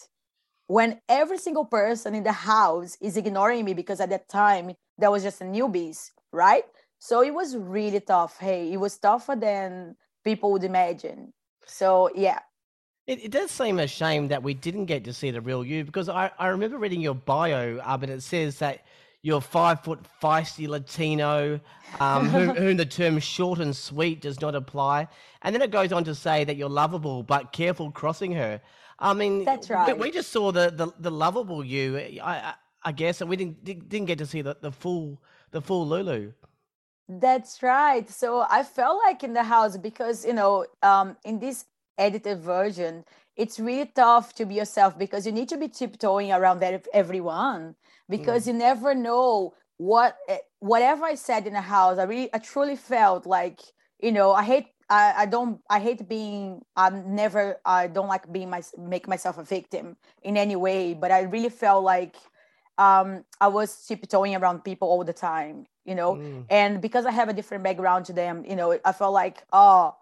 when 0.67 1.01
every 1.09 1.39
single 1.39 1.65
person 1.65 2.15
in 2.15 2.23
the 2.23 2.33
house 2.33 2.99
is 3.01 3.17
ignoring 3.17 3.65
me 3.65 3.73
because 3.73 4.01
at 4.01 4.11
that 4.11 4.29
time 4.29 4.73
there 4.99 5.11
was 5.11 5.23
just 5.23 5.41
a 5.41 5.45
newbies, 5.45 6.11
right? 6.31 6.65
So 6.99 7.23
it 7.23 7.33
was 7.33 7.57
really 7.57 8.01
tough. 8.01 8.39
Hey, 8.39 8.71
it 8.71 8.77
was 8.77 8.99
tougher 8.99 9.35
than 9.35 9.97
people 10.25 10.53
would 10.53 10.65
imagine. 10.65 11.33
So 11.65 12.11
yeah. 12.15 12.41
It, 13.07 13.25
it 13.25 13.31
does 13.31 13.51
seem 13.51 13.79
a 13.79 13.87
shame 13.87 14.29
that 14.29 14.43
we 14.43 14.53
didn't 14.53 14.87
get 14.87 15.05
to 15.05 15.13
see 15.15 15.31
the 15.31 15.41
real 15.41 15.65
you 15.65 15.85
because 15.85 16.11
I, 16.11 16.31
I 16.39 16.49
remember 16.49 16.77
reading 16.77 17.01
your 17.01 17.15
bio, 17.15 17.79
uh, 17.79 17.97
but 17.97 18.11
it 18.11 18.23
says 18.23 18.59
that 18.59 18.81
you're 19.27 19.41
five 19.41 19.83
foot 19.83 19.99
feisty 20.23 20.69
Latino, 20.69 21.59
um, 21.99 22.29
whom, 22.29 22.51
whom, 22.57 22.77
the 22.77 22.87
term 22.87 23.19
short 23.19 23.59
and 23.59 23.75
sweet 23.75 24.21
does 24.21 24.41
not 24.41 24.55
apply. 24.55 25.09
And 25.43 25.53
then 25.53 25.63
it 25.63 25.73
goes 25.73 25.91
on 25.91 26.05
to 26.05 26.15
say 26.15 26.45
that 26.45 26.57
you're 26.57 26.69
lovable 26.69 27.25
but 27.25 27.51
careful 27.51 27.91
crossing 27.91 28.31
her. 28.33 28.61
I 29.01 29.15
mean, 29.15 29.45
that's 29.45 29.69
right. 29.69 29.99
We, 29.99 30.05
we 30.05 30.11
just 30.13 30.31
saw 30.31 30.53
the, 30.53 30.71
the, 30.71 30.93
the 31.01 31.11
lovable 31.11 31.65
you, 31.65 31.99
I, 31.99 32.21
I, 32.23 32.55
I, 32.85 32.93
guess, 32.93 33.21
and 33.21 33.29
we 33.29 33.35
didn't 33.35 33.65
didn't 33.65 34.07
get 34.07 34.19
to 34.19 34.27
see 34.27 34.43
the, 34.43 34.57
the 34.61 34.71
full 34.71 35.21
the 35.51 35.61
full 35.61 35.89
Lulu. 35.89 36.33
That's 37.09 37.65
right. 37.65 38.09
So 38.09 38.47
I 38.49 38.63
felt 38.63 39.01
like 39.05 39.25
in 39.25 39.33
the 39.33 39.43
house 39.43 39.77
because 39.77 40.25
you 40.25 40.35
know, 40.35 40.67
um, 40.85 41.17
in 41.25 41.41
this 41.41 41.65
edited 41.99 42.39
version, 42.39 43.05
it's 43.35 43.59
really 43.59 43.91
tough 43.93 44.35
to 44.37 44.47
be 44.47 44.55
yourself 44.55 44.97
because 44.97 45.27
you 45.27 45.33
need 45.33 45.49
to 45.49 45.57
be 45.57 45.67
tiptoeing 45.67 46.31
around 46.31 46.63
everyone 46.95 47.75
because 48.09 48.45
mm. 48.45 48.49
you 48.49 48.53
never 48.55 48.95
know 48.95 49.55
what 49.79 50.17
eh, 50.29 50.39
whatever 50.61 51.05
I 51.05 51.15
said 51.15 51.47
in 51.47 51.53
the 51.53 51.61
house. 51.61 51.99
I 51.99 52.05
really, 52.05 52.31
I 52.33 52.39
truly 52.39 52.77
felt 52.77 53.27
like 53.27 53.61
you 54.01 54.13
know, 54.13 54.33
I 54.33 54.43
hate 54.43 54.67
I, 54.89 55.15
I 55.19 55.27
don't 55.27 55.61
I 55.69 55.81
hate 55.81 56.09
being 56.09 56.63
I'm 56.77 57.15
never 57.15 57.57
I 57.65 57.89
don't 57.89 58.09
like 58.09 58.31
being 58.33 58.51
my 58.51 58.63
make 58.79 59.09
myself 59.09 59.39
a 59.39 59.45
victim 59.45 59.97
in 60.23 60.37
any 60.37 60.57
way, 60.57 60.95
but 60.95 61.11
I 61.11 61.23
really 61.23 61.49
felt 61.49 61.85
like 61.85 62.17
um 62.79 63.25
I 63.41 63.49
was 63.49 63.87
tiptoeing 63.87 64.35
around 64.37 64.65
people 64.65 64.89
all 64.89 65.03
the 65.03 65.13
time, 65.13 65.67
you 65.85 65.95
know, 65.95 66.17
mm. 66.17 66.45
and 66.51 66.81
because 66.81 67.07
I 67.07 67.11
have 67.11 67.29
a 67.29 67.33
different 67.33 67.65
background 67.65 68.05
to 68.07 68.13
them, 68.13 68.45
you 68.49 68.55
know, 68.55 68.79
I 68.85 68.93
felt 68.93 69.13
like 69.13 69.45
oh 69.53 69.97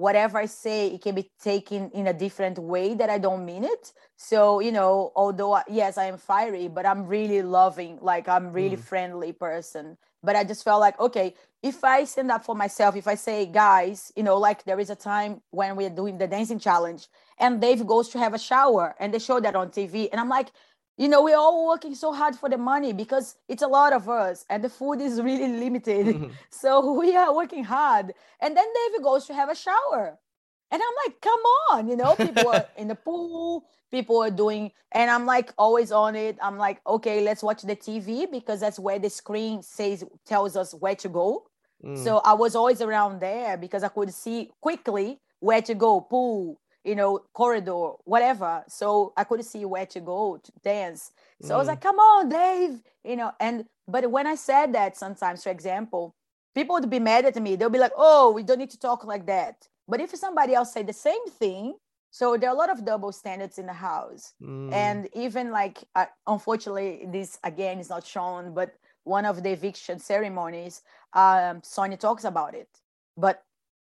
whatever 0.00 0.38
I 0.38 0.46
say 0.46 0.88
it 0.88 1.02
can 1.02 1.14
be 1.14 1.30
taken 1.42 1.90
in 1.90 2.06
a 2.06 2.14
different 2.14 2.58
way 2.58 2.94
that 2.94 3.10
I 3.10 3.18
don't 3.18 3.44
mean 3.44 3.64
it. 3.64 3.92
So 4.16 4.60
you 4.60 4.72
know, 4.72 5.12
although 5.14 5.60
yes 5.68 5.98
I 5.98 6.06
am 6.06 6.16
fiery, 6.16 6.68
but 6.68 6.86
I'm 6.86 7.06
really 7.06 7.42
loving, 7.42 7.98
like 8.00 8.26
I'm 8.28 8.52
really 8.52 8.76
mm. 8.76 8.84
friendly 8.90 9.32
person. 9.32 9.98
But 10.22 10.36
I 10.36 10.44
just 10.44 10.64
felt 10.64 10.80
like 10.80 10.98
okay, 10.98 11.34
if 11.62 11.84
I 11.84 12.04
stand 12.04 12.30
up 12.30 12.44
for 12.44 12.54
myself, 12.54 12.96
if 12.96 13.06
I 13.06 13.14
say, 13.14 13.44
guys, 13.44 14.10
you 14.16 14.22
know, 14.22 14.38
like 14.38 14.64
there 14.64 14.80
is 14.80 14.88
a 14.88 14.96
time 14.96 15.42
when 15.50 15.76
we're 15.76 15.90
doing 15.90 16.16
the 16.16 16.26
dancing 16.26 16.58
challenge 16.58 17.08
and 17.38 17.60
Dave 17.60 17.86
goes 17.86 18.08
to 18.10 18.18
have 18.18 18.32
a 18.32 18.38
shower 18.38 18.94
and 18.98 19.12
they 19.12 19.18
show 19.18 19.40
that 19.40 19.54
on 19.54 19.68
TV. 19.68 20.08
And 20.10 20.20
I'm 20.20 20.28
like, 20.30 20.48
you 21.00 21.08
know, 21.08 21.22
we're 21.22 21.38
all 21.38 21.66
working 21.66 21.94
so 21.94 22.12
hard 22.12 22.36
for 22.36 22.50
the 22.50 22.58
money 22.58 22.92
because 22.92 23.36
it's 23.48 23.62
a 23.62 23.66
lot 23.66 23.94
of 23.94 24.10
us 24.10 24.44
and 24.50 24.62
the 24.62 24.68
food 24.68 25.00
is 25.00 25.18
really 25.22 25.48
limited. 25.48 26.06
Mm-hmm. 26.06 26.32
So 26.50 26.92
we 26.92 27.16
are 27.16 27.34
working 27.34 27.64
hard. 27.64 28.12
And 28.38 28.54
then 28.54 28.66
david 28.78 29.02
goes 29.02 29.24
to 29.28 29.34
have 29.34 29.48
a 29.48 29.54
shower. 29.54 30.18
And 30.70 30.82
I'm 30.82 30.96
like, 31.06 31.20
come 31.22 31.40
on, 31.70 31.88
you 31.88 31.96
know, 31.96 32.14
people 32.16 32.48
are 32.50 32.66
in 32.76 32.88
the 32.88 32.94
pool, 32.94 33.64
people 33.90 34.22
are 34.22 34.30
doing, 34.30 34.72
and 34.92 35.10
I'm 35.10 35.24
like 35.24 35.54
always 35.56 35.90
on 35.90 36.14
it. 36.16 36.36
I'm 36.42 36.58
like, 36.58 36.82
okay, 36.86 37.22
let's 37.22 37.42
watch 37.42 37.62
the 37.62 37.74
TV 37.74 38.30
because 38.30 38.60
that's 38.60 38.78
where 38.78 38.98
the 38.98 39.08
screen 39.08 39.62
says 39.62 40.04
tells 40.26 40.54
us 40.54 40.74
where 40.74 40.96
to 40.96 41.08
go. 41.08 41.46
Mm. 41.82 41.96
So 42.04 42.18
I 42.18 42.34
was 42.34 42.54
always 42.54 42.82
around 42.82 43.20
there 43.20 43.56
because 43.56 43.82
I 43.82 43.88
could 43.88 44.12
see 44.12 44.50
quickly 44.60 45.18
where 45.38 45.62
to 45.62 45.74
go, 45.74 46.02
pool, 46.02 46.60
you 46.84 46.94
know, 46.94 47.20
corridor, 47.34 47.92
whatever. 48.04 48.64
So 48.68 49.12
I 49.16 49.24
couldn't 49.24 49.44
see 49.44 49.64
where 49.64 49.86
to 49.86 50.00
go 50.00 50.38
to 50.42 50.52
dance. 50.64 51.12
So 51.42 51.50
mm. 51.50 51.54
I 51.54 51.58
was 51.58 51.66
mm. 51.66 51.70
like, 51.70 51.80
come 51.80 51.96
on, 51.96 52.28
Dave, 52.28 52.80
you 53.04 53.16
know, 53.16 53.32
and 53.40 53.64
but 53.86 54.10
when 54.10 54.26
I 54.26 54.36
said 54.36 54.72
that 54.74 54.96
sometimes, 54.96 55.42
for 55.42 55.50
example, 55.50 56.14
people 56.54 56.74
would 56.74 56.88
be 56.88 56.98
mad 56.98 57.24
at 57.24 57.36
me. 57.36 57.56
They'll 57.56 57.70
be 57.70 57.78
like, 57.78 57.92
oh, 57.96 58.30
we 58.32 58.42
don't 58.42 58.58
need 58.58 58.70
to 58.70 58.78
talk 58.78 59.04
like 59.04 59.26
that. 59.26 59.66
But 59.88 60.00
if 60.00 60.14
somebody 60.14 60.54
else 60.54 60.72
say 60.72 60.82
the 60.82 60.92
same 60.92 61.26
thing, 61.28 61.74
so 62.12 62.36
there 62.36 62.50
are 62.50 62.54
a 62.54 62.58
lot 62.58 62.70
of 62.70 62.84
double 62.84 63.12
standards 63.12 63.58
in 63.58 63.66
the 63.66 63.72
house. 63.72 64.34
Mm. 64.42 64.72
And 64.72 65.08
even 65.14 65.50
like, 65.50 65.78
uh, 65.94 66.06
unfortunately, 66.26 67.06
this 67.08 67.38
again 67.44 67.78
is 67.78 67.88
not 67.88 68.06
shown, 68.06 68.54
but 68.54 68.74
one 69.04 69.24
of 69.24 69.42
the 69.42 69.50
eviction 69.50 69.98
ceremonies, 69.98 70.82
um, 71.14 71.60
Sonia 71.62 71.96
talks 71.96 72.24
about 72.24 72.54
it, 72.54 72.68
but 73.16 73.42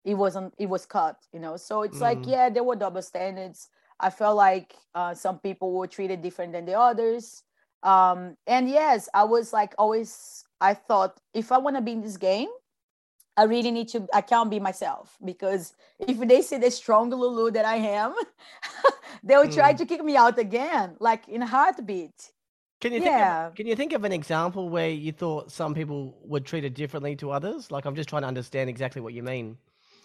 it 0.07 0.13
wasn't, 0.13 0.53
it 0.57 0.67
was 0.67 0.85
cut, 0.85 1.17
you 1.33 1.39
know? 1.39 1.57
So 1.57 1.81
it's 1.81 1.97
mm. 1.97 2.01
like, 2.01 2.19
yeah, 2.25 2.49
there 2.49 2.63
were 2.63 2.77
double 2.77 3.01
standards. 3.01 3.67
I 3.99 4.09
felt 4.09 4.37
like 4.37 4.73
uh, 4.95 5.13
some 5.13 5.39
people 5.39 5.73
were 5.73 5.85
treated 5.85 6.21
different 6.21 6.53
than 6.53 6.65
the 6.65 6.79
others. 6.79 7.43
Um, 7.83 8.37
and 8.47 8.69
yes, 8.69 9.09
I 9.13 9.25
was 9.25 9.51
like 9.51 9.75
always, 9.77 10.45
I 10.61 10.75
thought 10.75 11.19
if 11.33 11.51
I 11.51 11.57
want 11.57 11.75
to 11.75 11.81
be 11.81 11.91
in 11.91 12.01
this 12.01 12.15
game, 12.15 12.47
I 13.35 13.43
really 13.43 13.69
need 13.69 13.89
to, 13.89 14.07
I 14.13 14.21
can't 14.21 14.49
be 14.49 14.61
myself 14.61 15.17
because 15.23 15.73
if 15.99 16.17
they 16.19 16.41
see 16.41 16.57
the 16.57 16.71
strong 16.71 17.09
Lulu 17.09 17.51
that 17.51 17.65
I 17.65 17.75
am, 17.75 18.15
they'll 19.23 19.45
mm. 19.45 19.53
try 19.53 19.73
to 19.73 19.85
kick 19.85 20.01
me 20.05 20.15
out 20.15 20.39
again, 20.39 20.95
like 21.01 21.27
in 21.27 21.41
a 21.41 21.45
heartbeat. 21.47 22.31
Can 22.79 22.93
you 22.93 22.99
think 22.99 23.11
yeah. 23.11 23.47
of, 23.47 23.55
can 23.55 23.67
you 23.67 23.75
think 23.75 23.91
of 23.91 24.05
an 24.05 24.13
example 24.13 24.69
where 24.69 24.89
you 24.89 25.11
thought 25.11 25.51
some 25.51 25.73
people 25.73 26.17
were 26.23 26.39
treated 26.39 26.75
differently 26.75 27.17
to 27.17 27.31
others? 27.31 27.71
Like 27.71 27.83
I'm 27.83 27.95
just 27.95 28.07
trying 28.07 28.21
to 28.21 28.27
understand 28.29 28.69
exactly 28.69 29.01
what 29.01 29.13
you 29.13 29.21
mean. 29.21 29.57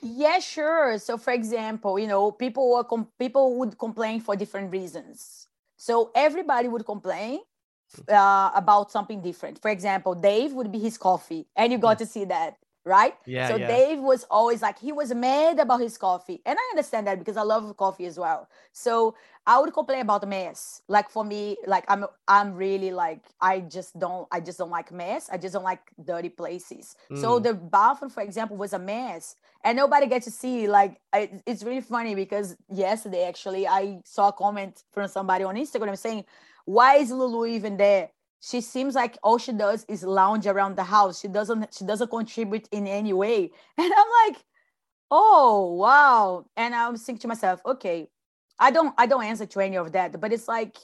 Yeah, 0.03 0.41
sure. 0.41 0.99
So 0.99 1.17
for 1.17 1.33
example, 1.33 1.99
you 1.99 2.09
know, 2.09 2.33
people 2.33 2.73
were 2.73 2.85
com- 2.85 3.09
people 3.19 3.57
would 3.59 3.79
complain 3.79 4.21
for 4.21 4.35
different 4.35 4.73
reasons. 4.73 5.47
So 5.77 6.11
everybody 6.15 6.69
would 6.69 6.85
complain 6.85 7.41
uh, 8.09 8.51
about 8.55 8.91
something 8.91 9.23
different. 9.23 9.61
For 9.63 9.71
example, 9.71 10.15
Dave 10.15 10.53
would 10.55 10.73
be 10.73 10.81
his 10.81 10.99
coffee, 10.99 11.47
and 11.55 11.71
you 11.73 11.79
got 11.79 11.99
hmm. 11.99 12.05
to 12.05 12.07
see 12.07 12.25
that 12.27 12.57
right? 12.85 13.15
Yeah. 13.27 13.49
So 13.49 13.57
yeah. 13.57 13.69
Dave 13.69 14.01
was 14.01 14.25
always 14.31 14.63
like 14.63 14.79
he 14.79 14.93
was 14.93 15.15
mad 15.15 15.59
about 15.59 15.81
his 15.81 15.97
coffee, 15.97 16.41
and 16.45 16.59
I 16.59 16.63
understand 16.73 17.07
that 17.07 17.19
because 17.19 17.37
I 17.37 17.43
love 17.43 17.77
coffee 17.77 18.07
as 18.07 18.19
well. 18.19 18.49
So 18.73 19.15
I 19.47 19.59
would 19.61 19.73
complain 19.73 20.01
about 20.01 20.21
the 20.21 20.27
mess. 20.27 20.83
Like 20.89 21.11
for 21.11 21.25
me, 21.25 21.57
like 21.67 21.85
I'm 21.89 22.07
I'm 22.29 22.55
really 22.55 22.91
like 22.91 23.25
I 23.41 23.61
just 23.61 23.99
don't 23.99 24.27
I 24.31 24.41
just 24.41 24.59
don't 24.59 24.71
like 24.71 24.93
mess. 24.93 25.29
I 25.31 25.37
just 25.37 25.55
don't 25.55 25.65
like 25.65 25.81
dirty 26.05 26.29
places. 26.29 26.97
Mm. 27.11 27.21
So 27.21 27.39
the 27.39 27.55
bathroom, 27.55 28.11
for 28.11 28.23
example, 28.23 28.57
was 28.57 28.73
a 28.73 28.79
mess, 28.79 29.37
and 29.65 29.77
nobody 29.77 30.07
gets 30.07 30.27
to 30.27 30.33
see. 30.33 30.69
Like 30.69 31.01
I, 31.13 31.31
it's 31.47 31.63
really 31.63 31.81
funny 31.81 32.15
because 32.15 32.57
yesterday 32.69 33.25
actually 33.25 33.67
I 33.67 34.01
saw 34.05 34.29
a 34.29 34.33
comment 34.33 34.85
from 34.93 35.09
somebody 35.09 35.45
on 35.45 35.55
Instagram 35.57 35.97
saying, 35.97 36.25
"Why 36.65 36.97
is 36.97 37.11
Lulu 37.11 37.47
even 37.47 37.77
there?" 37.77 38.11
She 38.43 38.61
seems 38.61 38.95
like 38.95 39.17
all 39.23 39.39
she 39.39 39.53
does 39.53 39.87
is 39.89 40.03
lounge 40.03 40.47
around 40.47 40.77
the 40.77 40.83
house 40.83 41.21
she 41.21 41.29
doesn't 41.29 41.73
she 41.73 41.85
doesn't 41.85 42.11
contribute 42.11 42.69
in 42.73 42.87
any 42.87 43.13
way 43.13 43.51
and 43.79 43.93
i'm 43.97 44.11
like 44.27 44.45
oh 45.11 45.73
wow 45.75 46.45
and 46.57 46.75
i'm 46.75 46.97
thinking 46.97 47.21
to 47.21 47.29
myself 47.29 47.61
okay 47.65 48.09
i 48.59 48.71
don't 48.71 48.95
i 48.99 49.07
don't 49.07 49.25
answer 49.25 49.47
to 49.47 49.61
any 49.61 49.77
of 49.77 49.93
that 49.93 50.21
but 50.21 50.33
it's 50.33 50.49
like 50.49 50.77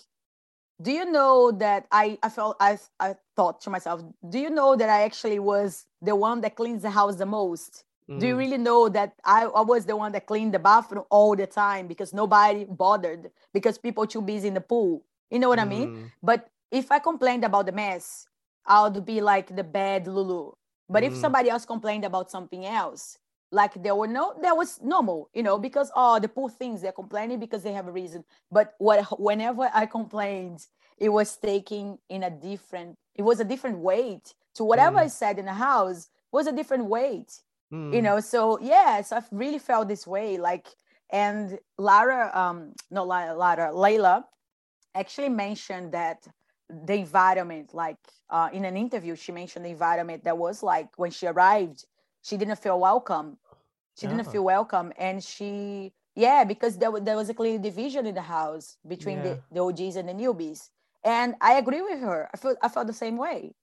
do 0.81 0.93
you 0.93 1.11
know 1.11 1.51
that 1.51 1.87
i 1.91 2.17
i 2.23 2.29
felt 2.29 2.57
i 2.61 2.79
i 3.01 3.15
thought 3.35 3.61
to 3.61 3.71
myself 3.71 4.03
do 4.29 4.39
you 4.39 4.51
know 4.51 4.77
that 4.77 4.89
i 4.89 5.03
actually 5.03 5.39
was 5.39 5.87
the 6.01 6.15
one 6.15 6.41
that 6.41 6.55
cleans 6.55 6.83
the 6.83 6.91
house 6.91 7.17
the 7.17 7.27
most 7.27 7.85
mm. 8.09 8.21
do 8.21 8.27
you 8.29 8.35
mm. 8.35 8.39
really 8.39 8.59
know 8.59 8.89
that 8.89 9.15
I, 9.25 9.47
I 9.47 9.63
was 9.63 9.85
the 9.85 9.97
one 9.97 10.13
that 10.13 10.27
cleaned 10.27 10.55
the 10.55 10.61
bathroom 10.61 11.05
all 11.11 11.35
the 11.35 11.47
time 11.47 11.89
because 11.89 12.13
nobody 12.15 12.65
bothered 12.65 13.31
because 13.53 13.79
people 13.79 14.07
too 14.07 14.23
busy 14.23 14.47
in 14.47 14.55
the 14.55 14.61
pool 14.61 15.03
you 15.31 15.39
know 15.39 15.49
what 15.49 15.59
mm. 15.59 15.63
I 15.63 15.67
mean? 15.67 15.89
Mm. 15.89 16.13
But 16.23 16.49
if 16.71 16.91
I 16.93 16.99
complained 16.99 17.45
about 17.45 17.67
the 17.67 17.73
mess, 17.73 18.27
I 18.67 18.83
would 18.83 19.05
be 19.05 19.21
like 19.21 19.55
the 19.55 19.65
bad 19.65 20.07
Lulu. 20.07 20.53
But 20.89 21.03
mm. 21.03 21.09
if 21.09 21.17
somebody 21.17 21.51
else 21.51 21.65
complained 21.65 22.05
about 22.05 22.31
something 22.31 22.67
else, 22.67 23.19
like 23.51 23.83
there 23.83 23.95
were 23.95 24.07
no, 24.07 24.35
that 24.43 24.57
was 24.57 24.81
normal, 24.83 25.31
you 25.33 25.43
know, 25.43 25.59
because 25.59 25.91
oh, 25.97 26.19
the 26.19 26.29
poor 26.29 26.51
things 26.51 26.83
they're 26.83 26.93
complaining 26.93 27.41
because 27.41 27.63
they 27.63 27.73
have 27.73 27.87
a 27.87 27.93
reason. 27.93 28.25
But 28.51 28.75
what, 28.79 29.19
whenever 29.19 29.71
I 29.73 29.87
complained, 29.87 30.67
it 30.99 31.09
was 31.09 31.37
taking 31.37 31.99
in 32.09 32.25
a 32.25 32.31
different, 32.31 32.97
it 33.15 33.23
was 33.23 33.41
a 33.41 33.45
different 33.45 33.79
weight 33.79 34.35
to 34.57 34.65
whatever 34.65 34.99
mm. 34.99 35.03
I 35.03 35.07
said 35.09 35.39
in 35.39 35.47
the 35.47 35.53
house 35.53 36.09
was 36.33 36.47
a 36.47 36.53
different 36.53 36.87
weight, 36.87 37.41
mm. 37.73 37.95
you 37.95 38.03
know. 38.03 38.21
So 38.21 38.59
yes, 38.61 39.13
I've 39.13 39.29
really 39.31 39.59
felt 39.59 39.89
this 39.89 40.07
way. 40.07 40.37
Like, 40.37 40.67
and 41.11 41.59
Lara, 41.79 42.31
um, 42.35 42.75
no, 42.91 43.05
Lara, 43.05 43.71
Layla, 43.73 44.25
actually 44.95 45.31
mentioned 45.31 45.93
that 45.93 46.27
the 46.69 46.95
environment 46.95 47.75
like 47.75 47.97
uh, 48.31 48.49
in 48.53 48.65
an 48.65 48.77
interview 48.77 49.17
she 49.17 49.33
mentioned 49.33 49.65
the 49.65 49.71
environment 49.71 50.23
that 50.25 50.37
was 50.37 50.63
like 50.63 50.89
when 50.97 51.11
she 51.11 51.27
arrived 51.27 51.85
she 52.23 52.37
didn't 52.37 52.59
feel 52.59 52.79
welcome. 52.79 53.39
She 53.99 54.07
didn't 54.07 54.31
feel 54.31 54.45
welcome 54.45 54.93
and 54.97 55.23
she 55.25 55.93
yeah 56.15 56.45
because 56.45 56.79
there, 56.79 56.93
there 57.01 57.17
was 57.17 57.29
a 57.31 57.35
clear 57.35 57.59
division 57.59 58.07
in 58.07 58.15
the 58.15 58.23
house 58.23 58.77
between 58.87 59.19
yeah. 59.19 59.23
the, 59.25 59.43
the 59.51 59.61
og's 59.61 59.97
and 59.97 60.09
the 60.09 60.13
newbies. 60.13 60.69
And 61.03 61.35
i 61.41 61.55
agree 61.55 61.83
with 61.83 62.01
her. 62.01 62.29
I 62.33 62.37
felt 62.37 62.59
i 62.63 62.69
felt 62.69 62.87
the 62.87 62.93
same 62.93 63.17
way. 63.17 63.55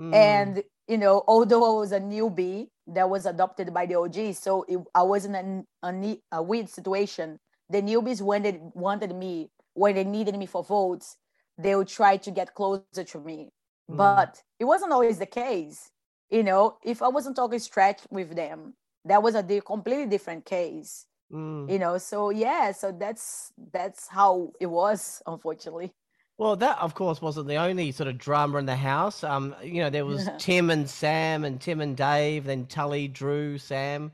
Mm. 0.00 0.14
and 0.14 0.62
you 0.88 0.96
know 0.96 1.22
although 1.28 1.64
i 1.70 1.80
was 1.80 1.92
a 1.92 2.00
newbie 2.00 2.68
that 2.86 3.08
was 3.10 3.26
adopted 3.26 3.74
by 3.74 3.84
the 3.84 3.94
og 3.94 4.16
so 4.34 4.64
it, 4.66 4.78
i 4.94 5.02
was 5.02 5.26
in 5.26 5.34
a, 5.34 5.88
a, 5.88 6.18
a 6.32 6.42
weird 6.42 6.68
situation. 6.68 7.38
The 7.70 7.80
newbies 7.80 8.20
when 8.20 8.42
they 8.42 8.60
wanted 8.74 9.14
me, 9.14 9.50
when 9.72 9.94
they 9.94 10.04
needed 10.04 10.36
me 10.36 10.44
for 10.44 10.62
votes, 10.62 11.16
they 11.58 11.74
would 11.74 11.88
try 11.88 12.16
to 12.16 12.30
get 12.30 12.54
closer 12.54 13.04
to 13.04 13.20
me. 13.20 13.50
Mm. 13.90 13.96
But 13.96 14.42
it 14.58 14.64
wasn't 14.64 14.92
always 14.92 15.18
the 15.18 15.26
case. 15.26 15.90
You 16.30 16.42
know, 16.42 16.78
if 16.82 17.02
I 17.02 17.08
wasn't 17.08 17.36
talking 17.36 17.58
stretch 17.58 18.00
with 18.10 18.34
them, 18.34 18.74
that 19.04 19.22
was 19.22 19.34
a 19.34 19.42
completely 19.60 20.06
different 20.06 20.44
case. 20.44 21.06
Mm. 21.32 21.70
You 21.70 21.78
know, 21.78 21.98
so 21.98 22.30
yeah, 22.30 22.72
so 22.72 22.92
that's 22.92 23.52
that's 23.72 24.08
how 24.08 24.52
it 24.60 24.66
was, 24.66 25.22
unfortunately. 25.26 25.92
Well, 26.38 26.56
that 26.56 26.78
of 26.78 26.94
course 26.94 27.22
wasn't 27.22 27.48
the 27.48 27.56
only 27.56 27.92
sort 27.92 28.08
of 28.08 28.18
drama 28.18 28.58
in 28.58 28.66
the 28.66 28.76
house. 28.76 29.22
Um, 29.24 29.54
you 29.62 29.82
know, 29.82 29.90
there 29.90 30.04
was 30.04 30.28
Tim 30.38 30.70
and 30.70 30.88
Sam 30.88 31.44
and 31.44 31.60
Tim 31.60 31.80
and 31.80 31.96
Dave, 31.96 32.44
then 32.44 32.66
Tully, 32.66 33.08
Drew, 33.08 33.58
Sam. 33.58 34.12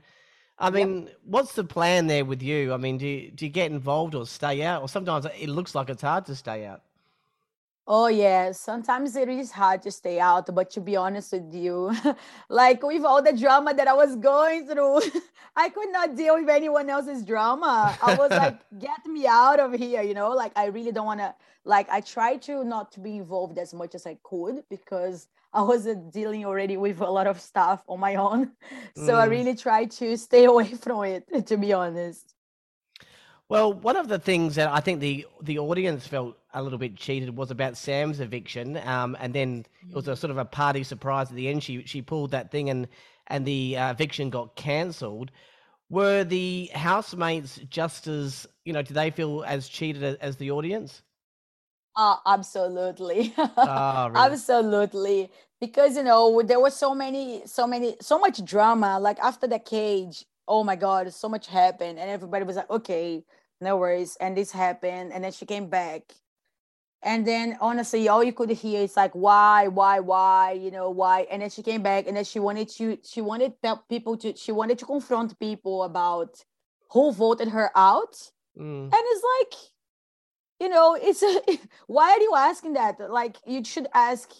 I 0.61 0.71
mean, 0.71 1.07
yep. 1.07 1.16
what's 1.25 1.54
the 1.54 1.62
plan 1.62 2.09
there 2.09 2.25
with 2.25 2.42
you? 2.42 2.75
I 2.75 2.78
mean, 2.78 2.99
do 2.99 3.07
you, 3.07 3.30
do 3.30 3.47
you 3.47 3.50
get 3.50 3.71
involved 3.71 4.16
or 4.16 4.26
stay 4.26 4.62
out? 4.62 4.83
Or 4.83 4.88
sometimes 4.88 5.25
it 5.25 5.49
looks 5.49 5.75
like 5.75 5.88
it's 5.88 6.02
hard 6.02 6.26
to 6.26 6.35
stay 6.35 6.66
out. 6.66 6.83
Oh 7.90 8.09
yeah, 8.09 8.52
sometimes 8.52 9.16
it 9.16 9.30
is 9.30 9.50
hard 9.50 9.80
to 9.85 9.90
stay 9.90 10.21
out, 10.21 10.54
but 10.54 10.68
to 10.73 10.80
be 10.80 10.95
honest 10.95 11.33
with 11.33 11.54
you, 11.54 11.90
like 12.50 12.83
with 12.83 13.02
all 13.02 13.23
the 13.23 13.33
drama 13.33 13.73
that 13.73 13.88
I 13.88 13.95
was 13.95 14.14
going 14.16 14.66
through, 14.66 15.00
I 15.57 15.71
could 15.71 15.90
not 15.90 16.14
deal 16.14 16.35
with 16.35 16.50
anyone 16.50 16.90
else's 16.90 17.25
drama. 17.25 17.97
I 18.02 18.14
was 18.14 18.30
like, 18.30 18.61
get 18.78 19.07
me 19.07 19.26
out 19.26 19.59
of 19.59 19.73
here, 19.73 20.02
you 20.02 20.12
know? 20.12 20.33
Like 20.33 20.52
I 20.54 20.66
really 20.66 20.92
don't 20.92 21.07
want 21.07 21.21
to 21.21 21.35
like 21.64 21.88
I 21.88 22.02
tried 22.02 22.42
to 22.42 22.62
not 22.62 22.92
to 22.92 23.00
be 23.00 23.16
involved 23.16 23.57
as 23.57 23.73
much 23.73 23.95
as 23.95 24.07
I 24.07 24.18
could 24.23 24.64
because 24.68 25.28
I 25.54 25.62
was 25.62 25.87
dealing 26.12 26.45
already 26.45 26.76
with 26.76 27.00
a 27.00 27.11
lot 27.11 27.26
of 27.26 27.40
stuff 27.40 27.83
on 27.88 28.00
my 28.00 28.16
own. 28.16 28.52
So 28.97 29.14
mm. 29.14 29.18
I 29.18 29.25
really 29.25 29.57
tried 29.57 29.92
to 29.92 30.14
stay 30.18 30.45
away 30.45 30.75
from 30.75 31.04
it 31.04 31.47
to 31.47 31.57
be 31.57 31.73
honest. 31.73 32.35
Well, 33.49 33.73
one 33.73 33.97
of 33.97 34.09
the 34.09 34.18
things 34.18 34.57
that 34.57 34.68
I 34.68 34.80
think 34.80 35.00
the 35.00 35.26
the 35.40 35.59
audience 35.59 36.07
felt 36.07 36.38
a 36.55 36.62
little 36.62 36.78
bit 36.78 36.97
cheated 36.97 37.37
was 37.37 37.50
about 37.50 37.76
Sam's 37.76 38.21
eviction, 38.21 38.76
um, 38.78 39.17
and 39.21 39.35
then 39.35 39.67
it 39.88 39.95
was 39.95 40.09
a 40.09 40.17
sort 40.17 40.31
of 40.31 40.38
a 40.38 40.45
party 40.45 40.83
surprise 40.83 41.31
at 41.31 41.37
the 41.37 41.49
end. 41.49 41.62
She 41.62 41.85
she 41.85 42.02
pulled 42.02 42.31
that 42.31 42.50
thing, 42.50 42.71
and 42.71 42.88
and 43.26 43.47
the 43.47 43.76
uh, 43.76 43.90
eviction 43.90 44.31
got 44.31 44.57
cancelled. 44.57 45.31
Were 45.90 46.25
the 46.25 46.71
housemates 46.75 47.61
just 47.69 48.07
as 48.07 48.47
you 48.64 48.73
know? 48.73 48.83
Do 48.83 48.95
they 48.95 49.11
feel 49.11 49.45
as 49.47 49.69
cheated 49.69 50.02
as, 50.02 50.17
as 50.17 50.37
the 50.37 50.50
audience? 50.50 51.02
Oh, 51.97 52.19
absolutely, 52.26 53.35
oh, 53.37 54.09
really? 54.11 54.26
absolutely. 54.26 55.31
Because 55.61 55.97
you 55.97 56.02
know 56.02 56.43
there 56.43 56.61
was 56.61 56.76
so 56.76 56.95
many, 56.95 57.43
so 57.47 57.67
many, 57.67 57.97
so 58.00 58.19
much 58.19 58.45
drama. 58.45 58.99
Like 59.00 59.19
after 59.19 59.47
the 59.47 59.59
cage, 59.59 60.25
oh 60.47 60.64
my 60.64 60.76
god, 60.76 61.12
so 61.12 61.28
much 61.28 61.47
happened, 61.47 61.99
and 61.99 62.11
everybody 62.11 62.45
was 62.45 62.57
like, 62.57 62.71
okay 62.71 63.25
no 63.61 63.76
worries. 63.76 64.17
And 64.21 64.37
this 64.37 64.50
happened. 64.50 65.12
And 65.12 65.25
then 65.25 65.33
she 65.33 65.47
came 65.47 65.69
back. 65.69 66.14
And 67.02 67.26
then 67.26 67.57
honestly, 67.61 68.09
all 68.09 68.25
you 68.25 68.33
could 68.33 68.50
hear 68.50 68.83
is 68.83 68.97
like, 68.97 69.12
why, 69.12 69.69
why, 69.69 70.00
why, 70.00 70.52
you 70.52 70.71
know, 70.71 70.90
why? 70.90 71.26
And 71.31 71.43
then 71.43 71.50
she 71.50 71.62
came 71.62 71.83
back 71.83 72.09
and 72.09 72.17
then 72.17 72.25
she 72.25 72.40
wanted 72.40 72.69
to, 72.71 72.99
she 73.05 73.21
wanted 73.21 73.52
people 73.88 74.17
to, 74.19 74.35
she 74.37 74.50
wanted 74.50 74.78
to 74.81 74.85
confront 74.85 75.38
people 75.38 75.85
about 75.85 76.43
who 76.90 77.12
voted 77.12 77.49
her 77.49 77.71
out. 77.76 78.17
Mm. 78.59 78.85
And 78.85 78.93
it's 78.93 79.25
like, 79.38 79.61
you 80.61 80.69
know, 80.69 80.99
it's 81.00 81.23
a, 81.23 81.40
why 81.87 82.11
are 82.11 82.21
you 82.21 82.35
asking 82.37 82.73
that? 82.73 82.99
Like 82.99 83.37
you 83.47 83.64
should 83.64 83.87
ask 83.95 84.31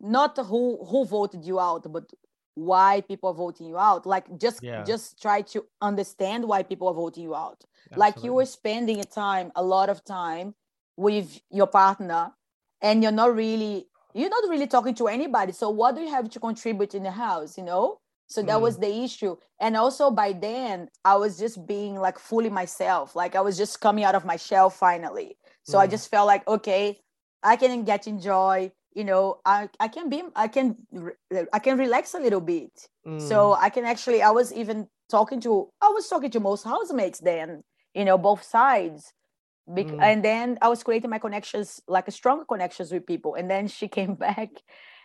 not 0.00 0.36
who 0.38 0.84
who 0.84 1.04
voted 1.04 1.44
you 1.44 1.58
out, 1.58 1.90
but 1.92 2.04
why 2.54 3.00
people 3.02 3.30
are 3.30 3.34
voting 3.34 3.66
you 3.66 3.78
out. 3.78 4.06
Like 4.06 4.38
just 4.38 4.62
yeah. 4.62 4.84
just 4.84 5.20
try 5.20 5.42
to 5.42 5.64
understand 5.80 6.44
why 6.44 6.62
people 6.62 6.86
are 6.86 6.94
voting 6.94 7.24
you 7.24 7.34
out. 7.34 7.64
Absolutely. 7.90 8.00
like 8.00 8.24
you 8.24 8.32
were 8.34 8.46
spending 8.46 9.00
a 9.00 9.04
time 9.04 9.50
a 9.56 9.62
lot 9.62 9.88
of 9.88 10.04
time 10.04 10.54
with 10.98 11.40
your 11.50 11.68
partner 11.68 12.32
and 12.82 13.02
you're 13.02 13.12
not 13.12 13.34
really 13.34 13.86
you're 14.14 14.28
not 14.28 14.50
really 14.50 14.66
talking 14.66 14.94
to 14.96 15.06
anybody. 15.06 15.52
So 15.52 15.70
what 15.70 15.94
do 15.94 16.00
you 16.00 16.10
have 16.10 16.28
to 16.30 16.40
contribute 16.40 16.94
in 16.94 17.04
the 17.04 17.12
house 17.12 17.56
you 17.56 17.64
know? 17.64 18.00
So 18.26 18.42
that 18.42 18.58
mm. 18.58 18.60
was 18.60 18.78
the 18.78 19.04
issue. 19.04 19.36
And 19.60 19.76
also 19.76 20.10
by 20.10 20.32
then 20.32 20.88
i 21.04 21.14
was 21.14 21.38
just 21.38 21.66
being 21.66 21.94
like 21.94 22.18
fully 22.18 22.50
myself. 22.50 23.14
Like 23.14 23.36
i 23.36 23.40
was 23.40 23.56
just 23.56 23.80
coming 23.80 24.04
out 24.04 24.16
of 24.16 24.24
my 24.24 24.36
shell 24.36 24.70
finally. 24.70 25.38
So 25.62 25.78
mm. 25.78 25.82
i 25.82 25.86
just 25.86 26.10
felt 26.10 26.26
like 26.26 26.46
okay 26.48 26.98
i 27.44 27.54
can 27.56 27.84
get 27.84 28.08
enjoy 28.08 28.72
you 28.94 29.04
know? 29.04 29.38
I 29.44 29.68
i 29.78 29.86
can 29.86 30.08
be 30.08 30.24
i 30.34 30.48
can 30.48 30.76
i 31.52 31.60
can 31.60 31.78
relax 31.78 32.14
a 32.14 32.18
little 32.18 32.40
bit. 32.40 32.72
Mm. 33.06 33.20
so 33.20 33.54
i 33.54 33.70
can 33.70 33.84
actually 33.84 34.20
i 34.20 34.30
was 34.30 34.52
even 34.52 34.88
talking 35.08 35.40
to 35.42 35.68
i 35.80 35.88
was 35.88 36.08
talking 36.08 36.30
to 36.32 36.40
most 36.40 36.64
housemates 36.64 37.20
then 37.20 37.62
you 37.94 38.04
know 38.04 38.18
both 38.18 38.42
sides 38.42 39.12
Be- 39.74 39.84
mm. 39.84 40.02
and 40.02 40.24
then 40.24 40.58
i 40.62 40.68
was 40.68 40.82
creating 40.82 41.10
my 41.10 41.18
connections 41.18 41.80
like 41.86 42.08
a 42.08 42.10
stronger 42.10 42.44
connections 42.44 42.90
with 42.90 43.06
people 43.06 43.34
and 43.34 43.50
then 43.50 43.68
she 43.68 43.88
came 43.98 44.14
back 44.14 44.50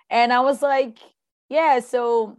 and 0.10 0.32
i 0.32 0.40
was 0.40 0.62
like 0.62 0.98
yeah 1.50 1.80
so 1.80 2.38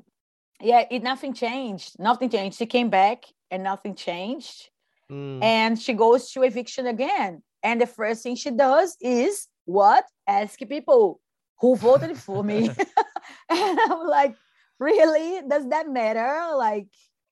yeah 0.60 0.84
it 0.90 1.02
nothing 1.02 1.34
changed 1.34 1.98
nothing 1.98 2.30
changed. 2.30 2.58
She 2.58 2.66
came 2.66 2.90
back 2.90 3.24
and 3.50 3.62
nothing 3.62 3.94
changed 3.94 4.70
mm. 5.10 5.42
and 5.42 5.80
she 5.80 5.92
goes 5.92 6.30
to 6.32 6.42
eviction 6.42 6.86
again 6.86 7.42
and 7.62 7.80
the 7.80 7.86
first 7.86 8.22
thing 8.22 8.36
she 8.36 8.50
does 8.50 8.96
is 9.00 9.48
what? 9.64 10.04
Ask 10.28 10.58
people 10.58 11.20
who 11.60 11.76
voted 11.76 12.16
for 12.18 12.44
me. 12.44 12.70
And 13.48 13.78
i'm 13.80 14.06
like 14.06 14.36
really? 14.78 15.40
Does 15.48 15.68
that 15.70 15.88
matter? 15.88 16.54
Like 16.56 16.88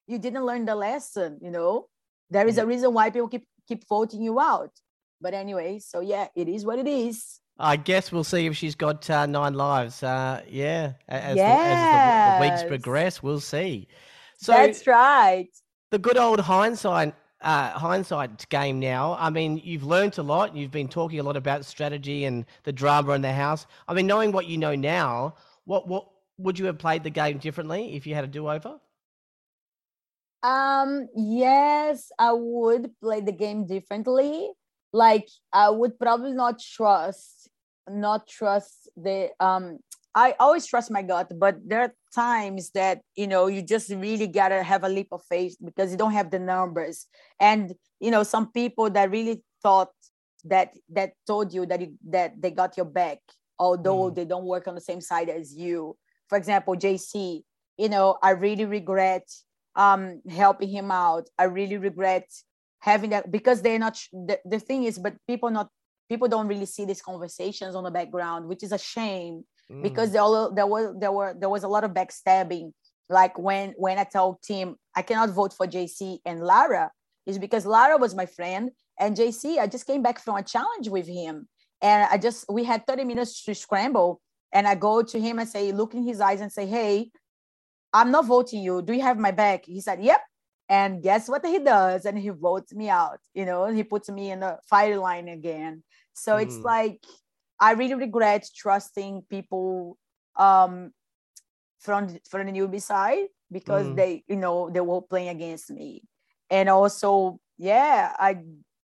you 0.06 0.18
didn't 0.18 0.44
learn 0.44 0.64
the 0.64 0.74
lesson 0.74 1.38
you 1.42 1.50
know? 1.50 1.88
There 2.30 2.46
is 2.48 2.56
a 2.56 2.66
reason 2.66 2.94
why 2.94 3.10
people 3.10 3.28
keep 3.28 3.46
keep 3.66 3.86
voting 3.88 4.22
you 4.22 4.40
out. 4.40 4.72
But 5.20 5.34
anyway, 5.34 5.78
so 5.78 6.00
yeah, 6.00 6.28
it 6.34 6.48
is 6.48 6.64
what 6.64 6.78
it 6.78 6.88
is. 6.88 7.40
I 7.58 7.76
guess 7.76 8.10
we'll 8.10 8.24
see 8.24 8.46
if 8.46 8.56
she's 8.56 8.74
got 8.74 9.08
uh, 9.08 9.26
nine 9.26 9.54
lives. 9.54 10.02
Uh, 10.02 10.42
yeah, 10.48 10.94
as, 11.08 11.36
yes. 11.36 12.40
the, 12.40 12.40
as 12.40 12.40
the, 12.40 12.46
the, 12.46 12.50
weeks 12.50 12.68
progress, 12.68 13.22
we'll 13.22 13.40
see. 13.40 13.88
So 14.38 14.52
that's 14.52 14.86
right. 14.86 15.48
The 15.90 15.98
good 15.98 16.16
old 16.16 16.40
hindsight 16.40 17.14
uh, 17.42 17.70
hindsight 17.70 18.48
game 18.48 18.80
now. 18.80 19.16
I 19.18 19.30
mean, 19.30 19.60
you've 19.62 19.84
learned 19.84 20.18
a 20.18 20.22
lot. 20.22 20.56
You've 20.56 20.70
been 20.70 20.88
talking 20.88 21.20
a 21.20 21.22
lot 21.22 21.36
about 21.36 21.64
strategy 21.64 22.24
and 22.24 22.46
the 22.64 22.72
drama 22.72 23.12
in 23.12 23.22
the 23.22 23.32
house. 23.32 23.66
I 23.88 23.94
mean, 23.94 24.06
knowing 24.06 24.32
what 24.32 24.46
you 24.46 24.58
know 24.58 24.74
now, 24.74 25.34
what 25.64 25.86
what 25.88 26.08
would 26.38 26.58
you 26.58 26.66
have 26.66 26.78
played 26.78 27.02
the 27.04 27.10
game 27.10 27.38
differently 27.38 27.94
if 27.94 28.06
you 28.06 28.14
had 28.14 28.24
a 28.24 28.28
do 28.28 28.48
over? 28.48 28.80
Um, 30.42 31.08
yes, 31.14 32.10
I 32.18 32.32
would 32.32 32.90
play 33.00 33.20
the 33.20 33.32
game 33.32 33.66
differently. 33.66 34.50
Like 34.92 35.28
I 35.52 35.70
would 35.70 35.98
probably 35.98 36.32
not 36.32 36.60
trust, 36.60 37.48
not 37.88 38.26
trust 38.26 38.88
the 38.96 39.30
um 39.40 39.78
I 40.14 40.34
always 40.38 40.66
trust 40.66 40.90
my 40.90 41.02
gut, 41.02 41.32
but 41.38 41.56
there 41.66 41.80
are 41.80 41.94
times 42.14 42.70
that 42.70 43.00
you 43.16 43.26
know 43.26 43.46
you 43.46 43.62
just 43.62 43.88
really 43.90 44.26
gotta 44.26 44.62
have 44.62 44.84
a 44.84 44.88
leap 44.88 45.08
of 45.12 45.22
faith 45.24 45.56
because 45.64 45.90
you 45.90 45.96
don't 45.96 46.12
have 46.12 46.30
the 46.30 46.38
numbers. 46.38 47.06
And 47.40 47.72
you 48.00 48.10
know, 48.10 48.22
some 48.22 48.52
people 48.52 48.90
that 48.90 49.10
really 49.10 49.42
thought 49.62 49.90
that 50.44 50.74
that 50.90 51.12
told 51.26 51.54
you 51.54 51.64
that 51.66 51.80
you, 51.80 51.94
that 52.08 52.40
they 52.40 52.50
got 52.50 52.76
your 52.76 52.86
back, 52.86 53.18
although 53.58 54.10
mm. 54.10 54.14
they 54.14 54.24
don't 54.24 54.44
work 54.44 54.68
on 54.68 54.74
the 54.74 54.80
same 54.80 55.00
side 55.00 55.30
as 55.30 55.56
you. 55.56 55.96
For 56.28 56.36
example, 56.36 56.74
JC, 56.74 57.42
you 57.78 57.88
know, 57.88 58.18
I 58.22 58.30
really 58.30 58.66
regret 58.66 59.28
um, 59.76 60.20
helping 60.28 60.68
him 60.68 60.90
out. 60.90 61.28
I 61.38 61.44
really 61.44 61.76
regret 61.76 62.28
having 62.80 63.10
that 63.10 63.30
because 63.30 63.62
they're 63.62 63.78
not. 63.78 63.98
The, 64.12 64.38
the 64.44 64.60
thing 64.60 64.84
is, 64.84 64.98
but 64.98 65.14
people 65.26 65.50
not 65.50 65.68
people 66.08 66.28
don't 66.28 66.48
really 66.48 66.66
see 66.66 66.84
these 66.84 67.00
conversations 67.00 67.74
on 67.74 67.84
the 67.84 67.90
background, 67.90 68.46
which 68.46 68.62
is 68.62 68.72
a 68.72 68.78
shame 68.78 69.44
mm. 69.70 69.82
because 69.82 70.12
there, 70.12 70.22
there 70.54 70.66
was 70.66 70.94
there 70.98 71.12
were 71.12 71.34
there 71.38 71.48
was 71.48 71.64
a 71.64 71.68
lot 71.68 71.84
of 71.84 71.92
backstabbing. 71.92 72.72
Like 73.08 73.38
when 73.38 73.74
when 73.76 73.98
I 73.98 74.04
told 74.04 74.42
Tim 74.42 74.76
I 74.96 75.02
cannot 75.02 75.30
vote 75.30 75.52
for 75.52 75.66
JC 75.66 76.18
and 76.24 76.40
Lara, 76.40 76.90
is 77.26 77.38
because 77.38 77.66
Lara 77.66 77.96
was 77.96 78.14
my 78.14 78.26
friend 78.26 78.70
and 78.98 79.16
JC. 79.16 79.58
I 79.58 79.66
just 79.66 79.86
came 79.86 80.02
back 80.02 80.18
from 80.18 80.36
a 80.36 80.42
challenge 80.42 80.88
with 80.88 81.06
him, 81.06 81.48
and 81.80 82.06
I 82.10 82.18
just 82.18 82.44
we 82.50 82.64
had 82.64 82.86
30 82.86 83.04
minutes 83.04 83.44
to 83.44 83.54
scramble. 83.54 84.20
And 84.54 84.68
I 84.68 84.74
go 84.74 85.02
to 85.02 85.18
him 85.18 85.38
and 85.38 85.48
say, 85.48 85.72
look 85.72 85.94
in 85.94 86.06
his 86.06 86.20
eyes 86.20 86.42
and 86.42 86.52
say, 86.52 86.66
hey, 86.66 87.10
I'm 87.92 88.10
not 88.10 88.26
voting 88.26 88.62
you. 88.62 88.82
Do 88.82 88.92
you 88.92 89.02
have 89.02 89.18
my 89.18 89.30
back? 89.30 89.66
He 89.66 89.80
said, 89.80 90.02
Yep. 90.02 90.20
And 90.68 91.02
guess 91.02 91.28
what 91.28 91.44
he 91.44 91.58
does? 91.58 92.06
And 92.06 92.18
he 92.18 92.30
votes 92.30 92.72
me 92.74 92.88
out. 92.88 93.18
You 93.34 93.44
know, 93.44 93.66
he 93.66 93.84
puts 93.84 94.08
me 94.08 94.30
in 94.30 94.40
the 94.40 94.58
fire 94.68 94.96
line 94.96 95.28
again. 95.28 95.82
So 96.14 96.36
mm. 96.36 96.42
it's 96.42 96.56
like 96.58 97.04
I 97.60 97.72
really 97.72 97.94
regret 97.94 98.48
trusting 98.56 99.22
people 99.28 99.98
um 100.36 100.92
from 101.80 102.16
from 102.30 102.46
the 102.46 102.52
newbie 102.52 102.80
side 102.80 103.26
because 103.50 103.86
mm. 103.86 103.96
they, 103.96 104.24
you 104.28 104.36
know, 104.36 104.70
they 104.70 104.80
were 104.80 105.02
playing 105.02 105.28
against 105.28 105.70
me. 105.70 106.02
And 106.48 106.68
also, 106.68 107.38
yeah, 107.58 108.14
I 108.18 108.38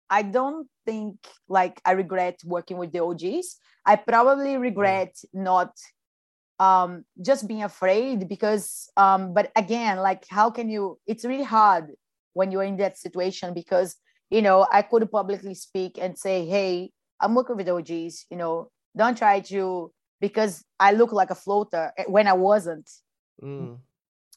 I 0.09 0.21
don't 0.21 0.67
think 0.85 1.15
like 1.47 1.81
I 1.85 1.93
regret 1.93 2.39
working 2.45 2.77
with 2.77 2.91
the 2.91 3.03
OGs. 3.03 3.57
I 3.85 3.95
probably 3.95 4.53
mm. 4.55 4.61
regret 4.61 5.15
not 5.33 5.71
um, 6.65 7.03
just 7.29 7.47
being 7.47 7.63
afraid 7.63 8.29
because 8.29 8.89
um, 8.95 9.33
but 9.33 9.51
again 9.55 9.97
like 9.97 10.23
how 10.29 10.47
can 10.49 10.69
you 10.69 10.97
it's 11.07 11.25
really 11.25 11.49
hard 11.57 11.85
when 12.33 12.51
you're 12.51 12.69
in 12.71 12.77
that 12.77 12.97
situation 12.97 13.53
because 13.53 13.97
you 14.31 14.41
know, 14.41 14.65
I 14.71 14.81
could 14.81 15.11
publicly 15.11 15.53
speak 15.53 15.99
and 16.01 16.17
say, 16.17 16.45
hey, 16.45 16.91
I'm 17.19 17.35
working 17.35 17.57
with 17.57 17.69
OGs, 17.69 18.25
you 18.31 18.37
know, 18.37 18.71
don't 18.97 19.17
try 19.17 19.41
to 19.41 19.91
because 20.21 20.63
I 20.79 20.93
look 20.93 21.11
like 21.11 21.29
a 21.29 21.35
floater 21.35 21.91
eh, 21.97 22.05
when 22.07 22.27
I 22.27 22.33
wasn't. 22.33 22.89
Mm. 23.43 23.77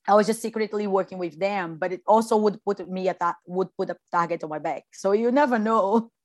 I 0.07 0.15
was 0.15 0.27
just 0.27 0.43
secretly 0.43 0.87
working 0.87 1.17
with 1.19 1.39
them, 1.39 1.77
but 1.79 1.93
it 1.93 2.03
also 2.07 2.37
would 2.37 2.63
put 2.65 2.87
me 2.91 3.09
at 3.09 3.21
that 3.21 3.37
would 3.47 3.69
put 3.79 3.89
a 3.89 3.97
target 4.11 4.43
on 4.45 4.51
my 4.51 4.59
back. 4.59 4.83
So 4.93 5.13
you 5.13 5.31
never 5.31 5.59
know. 5.59 6.11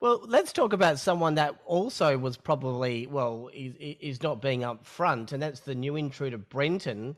Well, 0.00 0.22
let's 0.26 0.52
talk 0.52 0.74
about 0.74 0.98
someone 0.98 1.36
that 1.36 1.56
also 1.64 2.18
was 2.18 2.36
probably 2.36 3.06
well 3.06 3.48
is, 3.54 3.74
is 3.78 4.22
not 4.22 4.42
being 4.42 4.60
upfront, 4.60 5.32
and 5.32 5.42
that's 5.42 5.60
the 5.60 5.74
new 5.74 5.96
intruder 5.96 6.36
Brenton. 6.36 7.16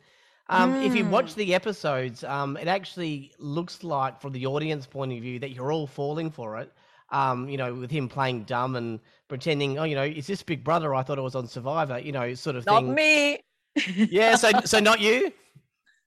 Um, 0.49 0.75
mm. 0.75 0.87
If 0.87 0.95
you 0.95 1.05
watch 1.05 1.33
hmm. 1.33 1.41
the 1.41 1.55
episodes, 1.55 2.25
um, 2.25 2.57
it 2.57 2.69
actually 2.69 3.33
looks 3.39 3.83
like, 3.83 4.21
from 4.21 4.33
the 4.33 4.47
audience 4.47 4.87
point 4.87 5.13
of 5.13 5.21
view, 5.21 5.39
that 5.41 5.51
you're 5.51 5.73
all 5.73 5.87
falling 5.87 6.31
for 6.31 6.59
it. 6.59 6.73
Um, 7.11 7.49
you 7.49 7.57
know, 7.57 7.75
with 7.75 7.91
him 7.91 8.09
playing 8.09 8.45
dumb 8.45 8.77
and 8.77 9.01
pretending, 9.29 9.79
oh, 9.79 9.85
you 9.85 9.95
know, 9.95 10.05
is 10.05 10.27
this 10.27 10.43
Big 10.43 10.63
Brother? 10.63 10.95
I 10.95 11.03
thought 11.03 11.19
it 11.19 11.23
was 11.23 11.35
on 11.35 11.49
Survivor, 11.49 11.99
you 11.99 12.13
know, 12.13 12.33
sort 12.35 12.57
of 12.57 12.65
not 12.65 12.81
thing. 12.81 12.89
Not 12.89 12.97
me. 12.97 13.41
yeah, 14.11 14.37
so 14.37 14.51
so 14.65 14.79
not 14.79 15.01
you. 15.01 15.33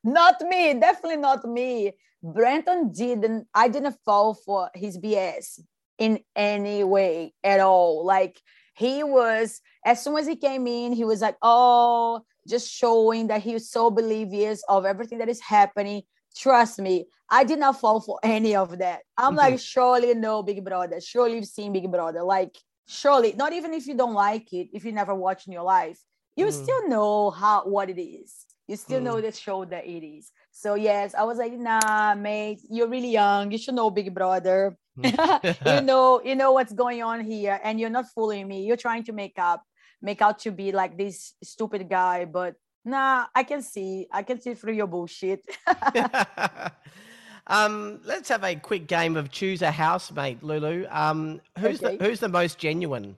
Not 0.03 0.41
me, 0.41 0.73
definitely 0.79 1.17
not 1.17 1.43
me. 1.43 1.93
Brenton 2.23 2.91
didn't. 2.91 3.47
I 3.53 3.67
didn't 3.67 3.97
fall 4.05 4.36
for 4.36 4.69
his 4.73 4.97
BS 4.97 5.60
in 6.01 6.19
any 6.35 6.83
way 6.83 7.31
at 7.43 7.59
all. 7.59 8.03
Like 8.03 8.41
he 8.73 9.03
was, 9.03 9.61
as 9.85 10.03
soon 10.03 10.17
as 10.17 10.25
he 10.25 10.35
came 10.35 10.65
in, 10.65 10.93
he 10.93 11.05
was 11.05 11.21
like, 11.21 11.37
"Oh, 11.43 12.23
just 12.47 12.71
showing 12.71 13.27
that 13.27 13.43
he 13.43 13.53
was 13.53 13.69
so 13.69 13.87
oblivious 13.87 14.63
of 14.67 14.85
everything 14.85 15.19
that 15.19 15.29
is 15.29 15.39
happening. 15.39 16.01
Trust 16.35 16.79
me, 16.79 17.05
I 17.29 17.43
did 17.43 17.59
not 17.59 17.79
fall 17.79 18.01
for 18.01 18.19
any 18.23 18.55
of 18.55 18.79
that. 18.79 19.01
I'm 19.15 19.35
like, 19.35 19.59
surely 19.59 20.13
no 20.15 20.41
Big 20.41 20.65
Brother. 20.65 20.99
Surely 20.99 21.35
you've 21.35 21.45
seen 21.45 21.71
Big 21.73 21.91
Brother. 21.91 22.23
Like, 22.23 22.57
surely, 22.87 23.33
not 23.33 23.53
even 23.53 23.73
if 23.73 23.85
you 23.85 23.95
don't 23.95 24.13
like 24.15 24.51
it, 24.53 24.69
if 24.73 24.83
you 24.83 24.91
never 24.91 25.13
watch 25.13 25.45
in 25.45 25.53
your 25.53 25.63
life, 25.63 25.99
you 26.35 26.45
mm. 26.45 26.51
still 26.51 26.87
know 26.87 27.29
how 27.29 27.63
what 27.65 27.89
it 27.89 28.01
is. 28.01 28.33
You 28.67 28.75
still 28.77 29.01
mm. 29.01 29.03
know 29.03 29.21
the 29.21 29.31
show 29.31 29.65
that 29.65 29.85
it 29.85 30.05
is. 30.05 30.31
So 30.51 30.75
yes, 30.75 31.13
I 31.13 31.23
was 31.23 31.37
like, 31.37 31.53
nah, 31.53 32.15
mate, 32.15 32.61
you're 32.69 32.87
really 32.87 33.11
young. 33.11 33.51
You 33.51 33.57
should 33.57 33.75
know 33.75 33.89
Big 33.89 34.13
Brother. 34.13 34.77
Mm. 34.97 35.56
you 35.75 35.82
know, 35.86 36.21
you 36.23 36.36
know 36.36 36.51
what's 36.51 36.73
going 36.73 37.01
on 37.01 37.23
here, 37.23 37.60
and 37.63 37.80
you're 37.80 37.89
not 37.89 38.06
fooling 38.13 38.47
me. 38.47 38.65
You're 38.65 38.77
trying 38.77 39.04
to 39.06 39.13
make 39.13 39.38
up 39.38 39.63
make 40.01 40.21
out 40.21 40.39
to 40.39 40.51
be 40.51 40.71
like 40.71 40.97
this 40.97 41.34
stupid 41.43 41.88
guy, 41.89 42.25
but 42.25 42.56
nah, 42.84 43.25
I 43.36 43.43
can 43.43 43.62
see, 43.62 44.08
I 44.12 44.23
can 44.23 44.41
see 44.41 44.56
through 44.56 44.73
your 44.73 44.88
bullshit. 44.88 45.45
um, 47.47 48.01
let's 48.04 48.30
have 48.30 48.43
a 48.43 48.56
quick 48.56 48.88
game 48.88 49.15
of 49.15 49.32
choose 49.32 49.62
a 49.62 49.71
housemate, 49.71 50.41
Lulu. 50.43 50.88
Um, 50.89 51.41
who's 51.60 51.84
okay. 51.84 51.97
the 51.97 52.04
who's 52.04 52.19
the 52.19 52.30
most 52.30 52.58
genuine? 52.58 53.17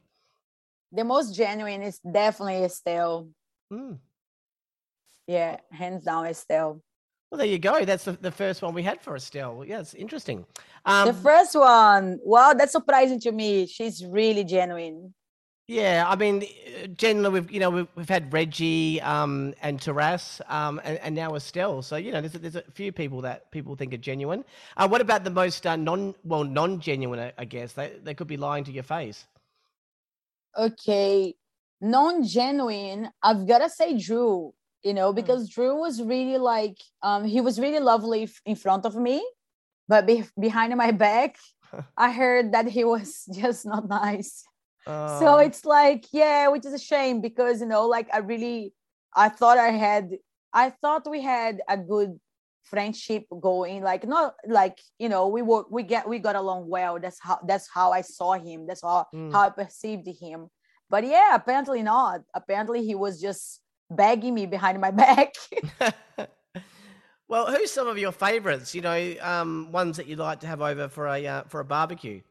The 0.92 1.04
most 1.04 1.34
genuine 1.34 1.82
is 1.82 2.00
definitely 2.00 2.64
Estelle. 2.64 3.30
Mm. 3.72 3.98
Yeah, 5.26 5.58
hands 5.72 6.04
down, 6.04 6.28
Estelle. 6.28 6.82
Well, 7.34 7.40
there 7.40 7.48
you 7.48 7.58
go. 7.58 7.84
That's 7.84 8.04
the, 8.04 8.12
the 8.12 8.30
first 8.30 8.62
one 8.62 8.76
we 8.76 8.84
had 8.84 9.02
for 9.02 9.16
Estelle. 9.16 9.66
Yeah, 9.66 9.80
it's 9.80 9.96
interesting. 9.96 10.46
Um, 10.86 11.08
the 11.08 11.16
first 11.16 11.56
one, 11.56 12.20
wow, 12.24 12.54
that's 12.54 12.74
surprising 12.74 13.20
to 13.22 13.32
me. 13.32 13.66
She's 13.66 14.06
really 14.06 14.44
genuine. 14.44 15.16
Yeah, 15.66 16.06
I 16.08 16.16
mean, 16.16 16.44
generally 16.96 17.40
we've 17.40 17.50
you 17.50 17.60
know 17.60 17.72
we've, 17.72 17.88
we've 17.96 18.08
had 18.08 18.32
Reggie 18.32 19.02
um, 19.02 19.56
and 19.64 19.82
Taras 19.82 20.42
um, 20.48 20.80
and, 20.84 21.00
and, 21.00 21.16
now 21.16 21.34
Estelle. 21.34 21.82
So 21.82 21.96
you 21.96 22.12
know, 22.12 22.22
there's 22.22 22.36
a, 22.36 22.38
there's 22.38 22.56
a 22.56 22.64
few 22.72 22.92
people 22.92 23.22
that 23.22 23.50
people 23.50 23.76
think 23.76 23.96
are 23.96 23.98
genuine. 23.98 24.46
Uh, 24.78 24.88
what 24.88 25.02
about 25.02 25.24
the 25.24 25.32
most 25.32 25.66
uh, 25.66 25.76
non 25.76 26.14
well 26.24 26.44
non 26.44 26.80
genuine? 26.80 27.32
I 27.36 27.46
guess 27.46 27.74
they 27.74 27.94
they 28.04 28.14
could 28.14 28.28
be 28.28 28.38
lying 28.38 28.64
to 28.66 28.72
your 28.72 28.84
face. 28.84 29.26
Okay, 30.56 31.34
non 31.82 32.24
genuine. 32.24 33.10
I've 33.24 33.48
gotta 33.48 33.72
say 33.72 33.98
Drew. 33.98 34.54
You 34.84 34.94
know, 34.94 35.10
hmm. 35.10 35.16
because 35.16 35.48
mm. 35.48 35.54
Drew 35.54 35.76
was 35.80 36.02
really 36.02 36.38
like 36.38 36.78
um, 37.02 37.24
he 37.24 37.42
was 37.42 37.60
really 37.60 37.80
lovely 37.80 38.30
in 38.46 38.56
front 38.56 38.86
of 38.86 38.96
me, 38.96 39.26
but 39.88 40.06
be- 40.06 40.26
behind 40.40 40.76
my 40.76 40.92
back, 40.92 41.38
I 41.98 42.12
heard 42.12 42.52
that 42.54 42.68
he 42.68 42.84
was 42.84 43.26
just 43.34 43.66
not 43.66 43.88
nice 43.88 44.44
so 44.86 45.36
um, 45.36 45.40
it's 45.40 45.66
like 45.66 46.06
yeah 46.12 46.48
which 46.48 46.66
is 46.66 46.74
a 46.74 46.80
shame 46.80 47.22
because 47.22 47.62
you 47.62 47.68
know 47.68 47.88
like 47.88 48.08
i 48.14 48.18
really 48.18 48.74
i 49.16 49.30
thought 49.30 49.58
i 49.58 49.70
had 49.70 50.12
i 50.54 50.70
thought 50.70 51.10
we 51.10 51.22
had 51.22 51.62
a 51.70 51.78
good 51.78 52.20
friendship 52.64 53.26
going 53.42 53.82
like 53.82 54.06
not 54.06 54.34
like 54.48 54.80
you 55.00 55.08
know 55.08 55.28
we 55.28 55.42
were 55.42 55.64
we 55.70 55.84
get 55.84 56.08
we 56.08 56.20
got 56.20 56.36
along 56.36 56.68
well 56.68 57.00
that's 57.00 57.20
how 57.22 57.40
that's 57.48 57.70
how 57.74 57.92
i 57.92 58.02
saw 58.02 58.34
him 58.34 58.66
that's 58.68 58.82
how, 58.82 59.06
mm. 59.14 59.32
how 59.32 59.42
i 59.42 59.50
perceived 59.50 60.08
him 60.20 60.48
but 60.90 61.06
yeah 61.06 61.36
apparently 61.36 61.82
not 61.82 62.22
apparently 62.34 62.86
he 62.86 62.96
was 62.96 63.22
just 63.22 63.62
begging 63.96 64.34
me 64.34 64.46
behind 64.46 64.80
my 64.80 64.92
back 64.92 65.34
well 67.28 67.48
who's 67.48 67.72
some 67.72 67.88
of 67.88 67.98
your 67.98 68.12
favorites 68.12 68.76
you 68.76 68.82
know 68.82 69.16
um 69.22 69.72
ones 69.72 69.98
that 69.98 70.08
you'd 70.08 70.20
like 70.20 70.40
to 70.40 70.48
have 70.48 70.62
over 70.62 70.88
for 70.88 71.08
a 71.08 71.26
uh, 71.26 71.44
for 71.44 71.60
a 71.60 71.66
barbecue 71.66 72.22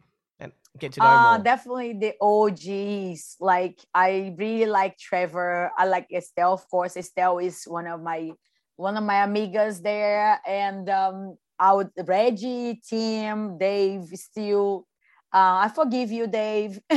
and 0.42 0.52
get 0.78 0.92
to 0.92 1.00
know 1.00 1.06
uh, 1.06 1.36
more? 1.36 1.44
Definitely 1.44 1.92
the 1.94 2.14
OGs. 2.20 3.36
Like 3.40 3.78
I 3.94 4.34
really 4.36 4.66
like 4.66 4.98
Trevor. 4.98 5.70
I 5.78 5.86
like 5.86 6.08
Estelle, 6.12 6.54
of 6.54 6.68
course. 6.68 6.96
Estelle 6.96 7.38
is 7.38 7.64
one 7.64 7.86
of 7.86 8.02
my 8.02 8.32
one 8.76 8.96
of 8.96 9.04
my 9.04 9.26
amigas 9.26 9.82
there, 9.82 10.40
and 10.46 10.88
um, 10.90 11.36
I 11.58 11.72
would 11.72 11.90
Reggie, 12.04 12.80
Tim, 12.86 13.58
Dave, 13.58 14.08
still. 14.14 14.86
Uh, 15.32 15.64
I 15.64 15.70
forgive 15.74 16.12
you, 16.12 16.26
Dave, 16.26 16.78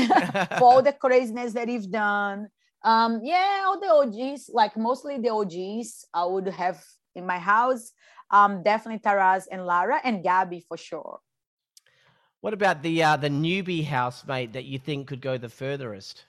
for 0.58 0.64
all 0.64 0.82
the 0.82 0.92
craziness 0.92 1.54
that 1.54 1.70
you've 1.70 1.90
done. 1.90 2.50
Um, 2.86 3.22
yeah, 3.24 3.64
all 3.66 3.80
the 3.80 3.90
OGs, 3.90 4.52
like 4.54 4.78
mostly 4.78 5.18
the 5.18 5.30
OGs, 5.30 6.06
I 6.14 6.24
would 6.24 6.48
have 6.48 6.82
in 7.16 7.26
my 7.26 7.40
house. 7.40 7.92
Um, 8.30 8.62
definitely 8.62 9.00
Taras 9.00 9.48
and 9.48 9.66
Lara 9.66 10.00
and 10.04 10.24
Gabby 10.24 10.60
for 10.60 10.78
sure. 10.78 11.20
What 12.42 12.54
about 12.54 12.84
the 12.84 13.02
uh, 13.02 13.18
the 13.18 13.30
newbie 13.30 13.84
housemate 13.84 14.54
that 14.54 14.66
you 14.66 14.78
think 14.78 15.08
could 15.08 15.22
go 15.22 15.38
the 15.38 15.50
furthest? 15.50 16.26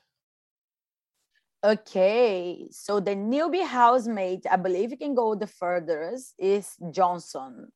Okay, 1.63 2.69
so 2.71 3.01
the 3.01 3.15
newbie 3.15 3.67
housemate, 3.67 4.47
I 4.51 4.57
believe 4.57 4.91
he 4.91 4.97
can 4.97 5.15
go 5.15 5.35
the 5.35 5.47
furthest, 5.47 6.35
is 6.39 6.75
Johnson. 6.91 7.73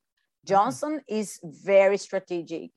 Johnson 0.47 1.01
mm-hmm. 1.01 1.19
is 1.21 1.39
very 1.43 1.99
strategic. 1.99 2.71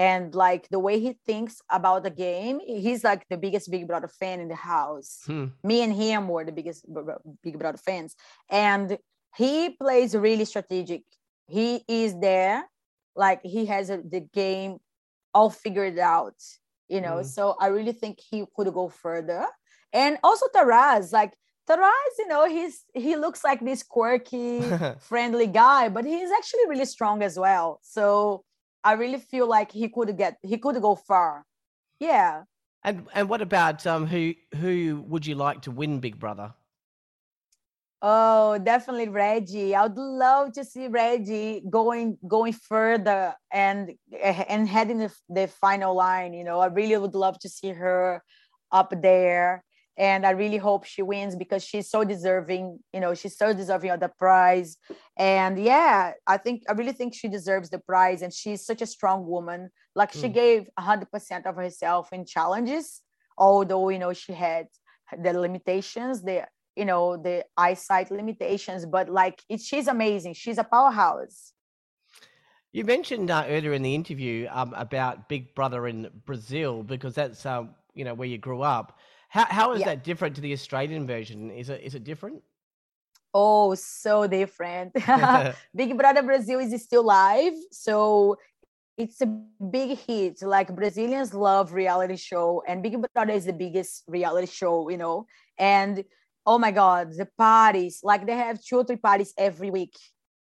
And 0.00 0.34
like 0.34 0.66
the 0.70 0.78
way 0.78 0.98
he 0.98 1.18
thinks 1.26 1.60
about 1.70 2.04
the 2.04 2.10
game, 2.10 2.58
he's 2.64 3.04
like 3.04 3.26
the 3.28 3.36
biggest 3.36 3.70
Big 3.70 3.86
Brother 3.86 4.08
fan 4.08 4.40
in 4.40 4.48
the 4.48 4.54
house. 4.56 5.20
Hmm. 5.26 5.48
Me 5.62 5.82
and 5.82 5.92
him 5.92 6.26
were 6.26 6.44
the 6.44 6.52
biggest 6.52 6.86
Big 7.42 7.58
Brother 7.58 7.76
fans. 7.76 8.16
And 8.48 8.96
he 9.36 9.76
plays 9.78 10.14
really 10.16 10.46
strategic. 10.46 11.02
He 11.48 11.84
is 11.86 12.18
there, 12.18 12.64
like 13.14 13.40
he 13.42 13.66
has 13.66 13.90
a, 13.90 13.98
the 13.98 14.20
game 14.20 14.78
all 15.34 15.50
figured 15.50 15.98
out 15.98 16.34
you 16.88 17.00
know 17.00 17.16
mm. 17.18 17.24
so 17.24 17.56
i 17.60 17.68
really 17.68 17.92
think 17.92 18.18
he 18.18 18.44
could 18.56 18.72
go 18.74 18.88
further 18.88 19.46
and 19.92 20.18
also 20.24 20.46
taras 20.52 21.12
like 21.12 21.32
taras 21.66 22.12
you 22.18 22.26
know 22.26 22.48
he's 22.48 22.84
he 22.94 23.16
looks 23.16 23.44
like 23.44 23.60
this 23.64 23.82
quirky 23.82 24.60
friendly 24.98 25.46
guy 25.46 25.88
but 25.88 26.04
he's 26.04 26.30
actually 26.36 26.66
really 26.68 26.84
strong 26.84 27.22
as 27.22 27.38
well 27.38 27.78
so 27.82 28.44
i 28.84 28.92
really 28.92 29.18
feel 29.18 29.48
like 29.48 29.72
he 29.72 29.88
could 29.88 30.16
get 30.16 30.36
he 30.42 30.58
could 30.58 30.80
go 30.80 30.94
far 30.94 31.44
yeah 31.98 32.42
and 32.84 33.06
and 33.14 33.28
what 33.28 33.42
about 33.42 33.86
um 33.86 34.06
who 34.06 34.34
who 34.56 35.04
would 35.06 35.26
you 35.26 35.34
like 35.34 35.62
to 35.62 35.70
win 35.70 36.00
big 36.00 36.18
brother 36.18 36.54
Oh, 38.02 38.56
definitely 38.56 39.08
Reggie. 39.08 39.74
I 39.74 39.82
would 39.82 39.98
love 39.98 40.52
to 40.52 40.64
see 40.64 40.88
Reggie 40.88 41.62
going 41.68 42.16
going 42.26 42.54
further 42.54 43.34
and 43.52 43.92
and 44.22 44.66
heading 44.66 44.98
the, 44.98 45.12
the 45.28 45.48
final 45.48 45.94
line. 45.94 46.32
You 46.32 46.44
know, 46.44 46.60
I 46.60 46.66
really 46.66 46.96
would 46.96 47.14
love 47.14 47.38
to 47.40 47.48
see 47.48 47.68
her 47.68 48.22
up 48.72 48.94
there. 49.02 49.62
And 50.00 50.24
I 50.24 50.30
really 50.30 50.56
hope 50.56 50.86
she 50.86 51.02
wins 51.02 51.36
because 51.36 51.62
she's 51.62 51.90
so 51.90 52.04
deserving. 52.04 52.78
You 52.94 53.00
know, 53.00 53.12
she's 53.12 53.36
so 53.36 53.52
deserving 53.52 53.90
of 53.90 54.00
the 54.00 54.08
prize. 54.08 54.78
And 55.18 55.62
yeah, 55.62 56.12
I 56.26 56.38
think 56.38 56.62
I 56.70 56.72
really 56.72 56.92
think 56.92 57.14
she 57.14 57.28
deserves 57.28 57.68
the 57.68 57.80
prize. 57.80 58.22
And 58.22 58.32
she's 58.32 58.64
such 58.64 58.80
a 58.80 58.86
strong 58.86 59.26
woman. 59.26 59.68
Like 59.94 60.12
mm. 60.12 60.20
she 60.22 60.28
gave 60.30 60.68
hundred 60.78 61.10
percent 61.12 61.44
of 61.44 61.56
herself 61.56 62.14
in 62.14 62.24
challenges, 62.24 63.02
although 63.36 63.90
you 63.90 63.98
know 63.98 64.14
she 64.14 64.32
had 64.32 64.68
the 65.22 65.34
limitations. 65.34 66.22
The 66.22 66.46
you 66.76 66.86
know 66.86 67.18
the 67.18 67.44
eyesight 67.56 68.10
limitations 68.10 68.86
but 68.86 69.08
like 69.10 69.42
it, 69.48 69.60
she's 69.60 69.88
amazing 69.88 70.32
she's 70.32 70.56
a 70.56 70.64
powerhouse 70.64 71.52
you 72.72 72.84
mentioned 72.84 73.28
uh, 73.30 73.44
earlier 73.48 73.72
in 73.72 73.82
the 73.82 73.94
interview 73.94 74.46
um, 74.50 74.72
about 74.76 75.28
big 75.28 75.54
brother 75.54 75.88
in 75.88 76.08
brazil 76.24 76.82
because 76.82 77.14
that's 77.14 77.44
um, 77.44 77.74
you 77.94 78.04
know 78.04 78.14
where 78.14 78.28
you 78.28 78.38
grew 78.38 78.62
up 78.62 78.98
how, 79.30 79.46
how 79.46 79.72
is 79.72 79.80
yeah. 79.80 79.86
that 79.86 80.04
different 80.04 80.34
to 80.36 80.42
the 80.42 80.52
australian 80.52 81.06
version 81.06 81.50
is 81.50 81.70
it 81.70 81.80
is 81.82 81.94
it 81.94 82.04
different 82.04 82.42
oh 83.32 83.74
so 83.74 84.26
different 84.26 84.92
big 85.74 85.96
brother 85.96 86.22
brazil 86.22 86.60
is 86.60 86.82
still 86.82 87.04
live 87.04 87.54
so 87.70 88.36
it's 89.00 89.20
a 89.22 89.26
big 89.26 89.98
hit. 89.98 90.42
Like 90.42 90.74
Brazilians 90.74 91.32
love 91.32 91.72
reality 91.72 92.16
show, 92.16 92.62
and 92.68 92.82
Big 92.82 92.96
Brother 93.14 93.32
is 93.32 93.46
the 93.46 93.52
biggest 93.52 94.04
reality 94.06 94.46
show, 94.46 94.90
you 94.90 94.98
know. 94.98 95.26
And 95.58 96.04
oh 96.44 96.58
my 96.58 96.70
God, 96.70 97.12
the 97.16 97.26
parties! 97.38 98.00
Like 98.02 98.26
they 98.26 98.36
have 98.36 98.62
two 98.62 98.76
or 98.76 98.84
three 98.84 98.96
parties 98.96 99.32
every 99.38 99.70
week. 99.70 99.96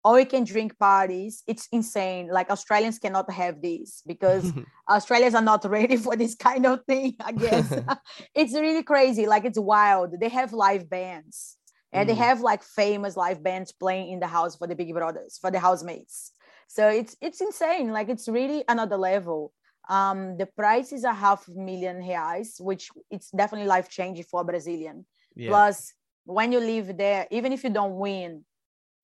All 0.02 0.18
you 0.18 0.26
can 0.26 0.44
drink 0.44 0.78
parties. 0.78 1.42
It's 1.46 1.68
insane. 1.72 2.28
Like 2.32 2.50
Australians 2.50 2.98
cannot 2.98 3.30
have 3.30 3.60
this 3.60 4.02
because 4.06 4.50
Australians 4.88 5.34
are 5.34 5.42
not 5.42 5.64
ready 5.68 5.96
for 5.96 6.16
this 6.16 6.34
kind 6.34 6.64
of 6.66 6.84
thing. 6.86 7.16
I 7.20 7.32
guess 7.32 7.72
it's 8.34 8.54
really 8.54 8.82
crazy. 8.82 9.26
Like 9.26 9.44
it's 9.44 9.58
wild. 9.58 10.18
They 10.18 10.30
have 10.30 10.52
live 10.52 10.88
bands 10.88 11.56
and 11.92 12.08
mm. 12.08 12.12
they 12.12 12.16
have 12.16 12.40
like 12.40 12.62
famous 12.62 13.16
live 13.16 13.42
bands 13.42 13.72
playing 13.72 14.10
in 14.10 14.20
the 14.20 14.26
house 14.26 14.56
for 14.56 14.66
the 14.66 14.74
Big 14.74 14.92
Brothers 14.92 15.38
for 15.40 15.50
the 15.50 15.60
housemates 15.60 16.32
so 16.70 16.88
it's 16.88 17.16
it's 17.20 17.40
insane 17.40 17.90
like 17.90 18.08
it's 18.08 18.28
really 18.28 18.62
another 18.68 18.96
level 18.96 19.52
um 19.88 20.36
the 20.36 20.46
price 20.46 20.92
is 20.92 21.02
a 21.02 21.12
half 21.12 21.48
million 21.48 21.96
reais 22.00 22.60
which 22.60 22.90
it's 23.10 23.30
definitely 23.30 23.66
life 23.66 23.88
changing 23.90 24.24
for 24.24 24.42
a 24.42 24.44
brazilian 24.44 25.04
yeah. 25.34 25.48
plus 25.48 25.92
when 26.24 26.52
you 26.52 26.60
live 26.60 26.96
there 26.96 27.26
even 27.32 27.52
if 27.52 27.64
you 27.64 27.70
don't 27.70 27.96
win 27.96 28.44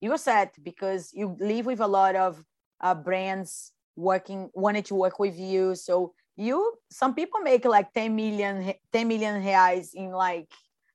you're 0.01 0.17
set 0.17 0.55
because 0.63 1.11
you 1.13 1.35
live 1.39 1.65
with 1.65 1.79
a 1.79 1.87
lot 1.87 2.15
of 2.15 2.43
uh, 2.81 2.93
brands 2.93 3.71
working 3.95 4.49
wanted 4.53 4.85
to 4.85 4.95
work 4.95 5.19
with 5.19 5.37
you. 5.37 5.75
So 5.75 6.13
you 6.35 6.73
some 6.91 7.15
people 7.15 7.39
make 7.41 7.65
like 7.65 7.91
10 7.93 8.15
million 8.15 8.73
10 8.93 9.07
million 9.07 9.43
reais 9.43 9.89
in 9.95 10.11
like 10.11 10.51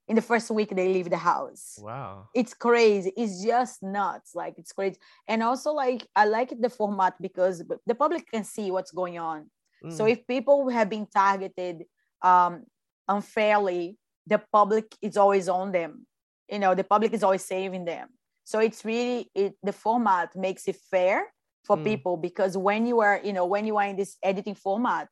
in 0.08 0.16
the 0.16 0.22
first 0.22 0.50
week 0.50 0.70
they 0.74 0.92
leave 0.92 1.10
the 1.10 1.16
house. 1.16 1.78
Wow. 1.80 2.28
It's 2.34 2.54
crazy. 2.54 3.12
It's 3.16 3.42
just 3.44 3.82
nuts. 3.82 4.34
Like 4.34 4.54
it's 4.56 4.72
crazy. 4.72 4.98
And 5.26 5.42
also 5.42 5.72
like 5.72 6.06
i 6.14 6.24
like 6.24 6.54
the 6.60 6.70
format 6.70 7.20
because 7.20 7.62
the 7.86 7.94
public 7.94 8.30
can 8.30 8.44
see 8.44 8.70
what's 8.70 8.92
going 8.92 9.18
on. 9.18 9.50
Mm. 9.84 9.92
so 9.92 10.06
if 10.06 10.24
people 10.28 10.68
have 10.68 10.88
been 10.88 11.06
targeted 11.06 11.82
um 12.22 12.62
unfairly 13.08 13.98
the 14.28 14.40
public 14.52 14.94
is 15.02 15.16
always 15.16 15.48
on 15.48 15.72
them. 15.72 16.06
You 16.48 16.60
know 16.60 16.74
the 16.76 16.84
public 16.84 17.12
is 17.12 17.24
always 17.24 17.44
saving 17.44 17.84
them 17.84 18.08
so 18.44 18.58
it's 18.58 18.84
really 18.84 19.30
it 19.34 19.54
the 19.62 19.72
format 19.72 20.34
makes 20.36 20.68
it 20.68 20.76
fair 20.90 21.26
for 21.64 21.76
mm. 21.76 21.84
people 21.84 22.16
because 22.16 22.56
when 22.56 22.86
you 22.86 23.00
are 23.00 23.20
you 23.22 23.32
know 23.32 23.46
when 23.46 23.66
you 23.66 23.76
are 23.76 23.86
in 23.86 23.96
this 23.96 24.16
editing 24.22 24.54
format 24.54 25.08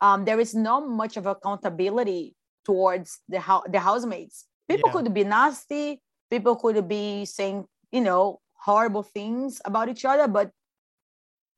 um, 0.00 0.24
there 0.24 0.40
is 0.40 0.54
not 0.54 0.88
much 0.88 1.16
of 1.16 1.26
accountability 1.26 2.34
towards 2.64 3.20
the 3.28 3.40
ho- 3.40 3.64
the 3.68 3.80
housemates. 3.80 4.46
People 4.68 4.88
yeah. 4.88 4.92
could 4.92 5.14
be 5.14 5.24
nasty. 5.24 6.02
People 6.30 6.56
could 6.56 6.88
be 6.88 7.24
saying, 7.24 7.64
you 7.92 8.00
know, 8.00 8.40
horrible 8.54 9.02
things 9.02 9.60
about 9.64 9.88
each 9.88 10.04
other, 10.04 10.26
but 10.26 10.50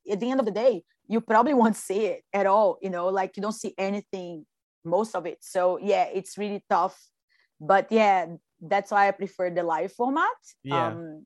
at 0.09 0.19
the 0.19 0.29
end 0.29 0.39
of 0.39 0.45
the 0.45 0.51
day, 0.51 0.83
you 1.07 1.21
probably 1.21 1.53
won't 1.61 1.75
see 1.75 2.05
it 2.05 2.23
at 2.33 2.45
all. 2.45 2.77
You 2.81 2.89
know, 2.89 3.07
like 3.07 3.37
you 3.37 3.41
don't 3.41 3.53
see 3.53 3.73
anything, 3.77 4.45
most 4.85 5.15
of 5.15 5.25
it. 5.25 5.39
So 5.41 5.77
yeah, 5.81 6.05
it's 6.13 6.37
really 6.37 6.63
tough. 6.69 6.97
But 7.59 7.91
yeah, 7.91 8.27
that's 8.61 8.91
why 8.91 9.07
I 9.07 9.11
prefer 9.11 9.49
the 9.49 9.63
live 9.63 9.93
format. 9.93 10.27
Yeah. 10.63 10.87
Um, 10.87 11.25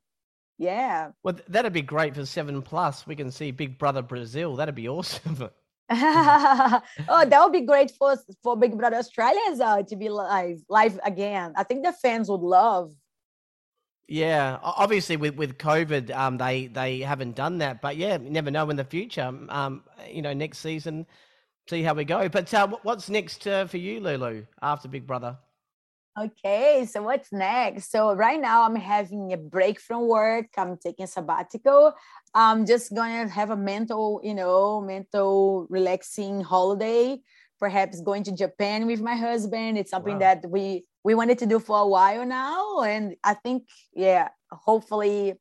yeah. 0.58 1.10
Well, 1.22 1.36
that'd 1.48 1.72
be 1.72 1.82
great 1.82 2.14
for 2.14 2.24
Seven 2.26 2.62
Plus. 2.62 3.06
We 3.06 3.16
can 3.16 3.30
see 3.30 3.50
Big 3.50 3.78
Brother 3.78 4.02
Brazil. 4.02 4.56
That'd 4.56 4.74
be 4.74 4.88
awesome. 4.96 5.50
oh, 5.90 6.80
that 7.26 7.40
would 7.42 7.52
be 7.52 7.62
great 7.62 7.90
for 7.90 8.16
for 8.42 8.56
Big 8.56 8.78
Brother 8.78 8.96
Australians 8.96 9.60
uh, 9.60 9.82
to 9.82 9.96
be 9.96 10.08
live 10.08 10.62
live 10.68 10.98
again. 11.04 11.52
I 11.56 11.64
think 11.64 11.84
the 11.84 11.92
fans 11.92 12.30
would 12.30 12.40
love. 12.40 12.92
Yeah, 14.08 14.58
obviously 14.62 15.16
with 15.16 15.36
with 15.36 15.58
COVID, 15.58 16.14
um, 16.14 16.38
they 16.38 16.68
they 16.68 17.00
haven't 17.00 17.34
done 17.34 17.58
that, 17.58 17.80
but 17.80 17.96
yeah, 17.96 18.18
you 18.18 18.30
never 18.30 18.50
know 18.50 18.68
in 18.70 18.76
the 18.76 18.84
future. 18.84 19.32
Um, 19.48 19.84
you 20.08 20.22
know, 20.22 20.32
next 20.32 20.58
season, 20.58 21.06
see 21.68 21.82
how 21.82 21.94
we 21.94 22.04
go. 22.04 22.28
But 22.28 22.52
uh, 22.54 22.68
what's 22.82 23.10
next 23.10 23.46
uh, 23.46 23.66
for 23.66 23.78
you, 23.78 24.00
Lulu, 24.00 24.46
after 24.62 24.88
Big 24.88 25.06
Brother? 25.06 25.36
Okay, 26.18 26.86
so 26.90 27.02
what's 27.02 27.32
next? 27.32 27.90
So 27.90 28.12
right 28.12 28.38
now 28.38 28.64
I'm 28.64 28.76
having 28.76 29.32
a 29.32 29.38
break 29.38 29.80
from 29.80 30.06
work. 30.06 30.48
I'm 30.58 30.76
taking 30.76 31.06
sabbatical. 31.06 31.94
I'm 32.34 32.66
just 32.66 32.94
gonna 32.94 33.28
have 33.28 33.48
a 33.48 33.56
mental, 33.56 34.20
you 34.22 34.34
know, 34.34 34.82
mental 34.82 35.66
relaxing 35.70 36.42
holiday. 36.42 37.18
Perhaps 37.58 38.02
going 38.02 38.24
to 38.24 38.32
Japan 38.32 38.86
with 38.86 39.00
my 39.00 39.14
husband. 39.14 39.78
It's 39.78 39.90
something 39.90 40.14
wow. 40.14 40.42
that 40.42 40.50
we 40.50 40.84
we 41.02 41.14
wanted 41.14 41.38
to 41.38 41.46
do 41.46 41.58
for 41.58 41.78
a 41.78 41.86
while 41.86 42.26
now, 42.26 42.82
and 42.82 43.16
I 43.24 43.34
think, 43.34 43.64
yeah, 43.94 44.28
hopefully 44.50 45.34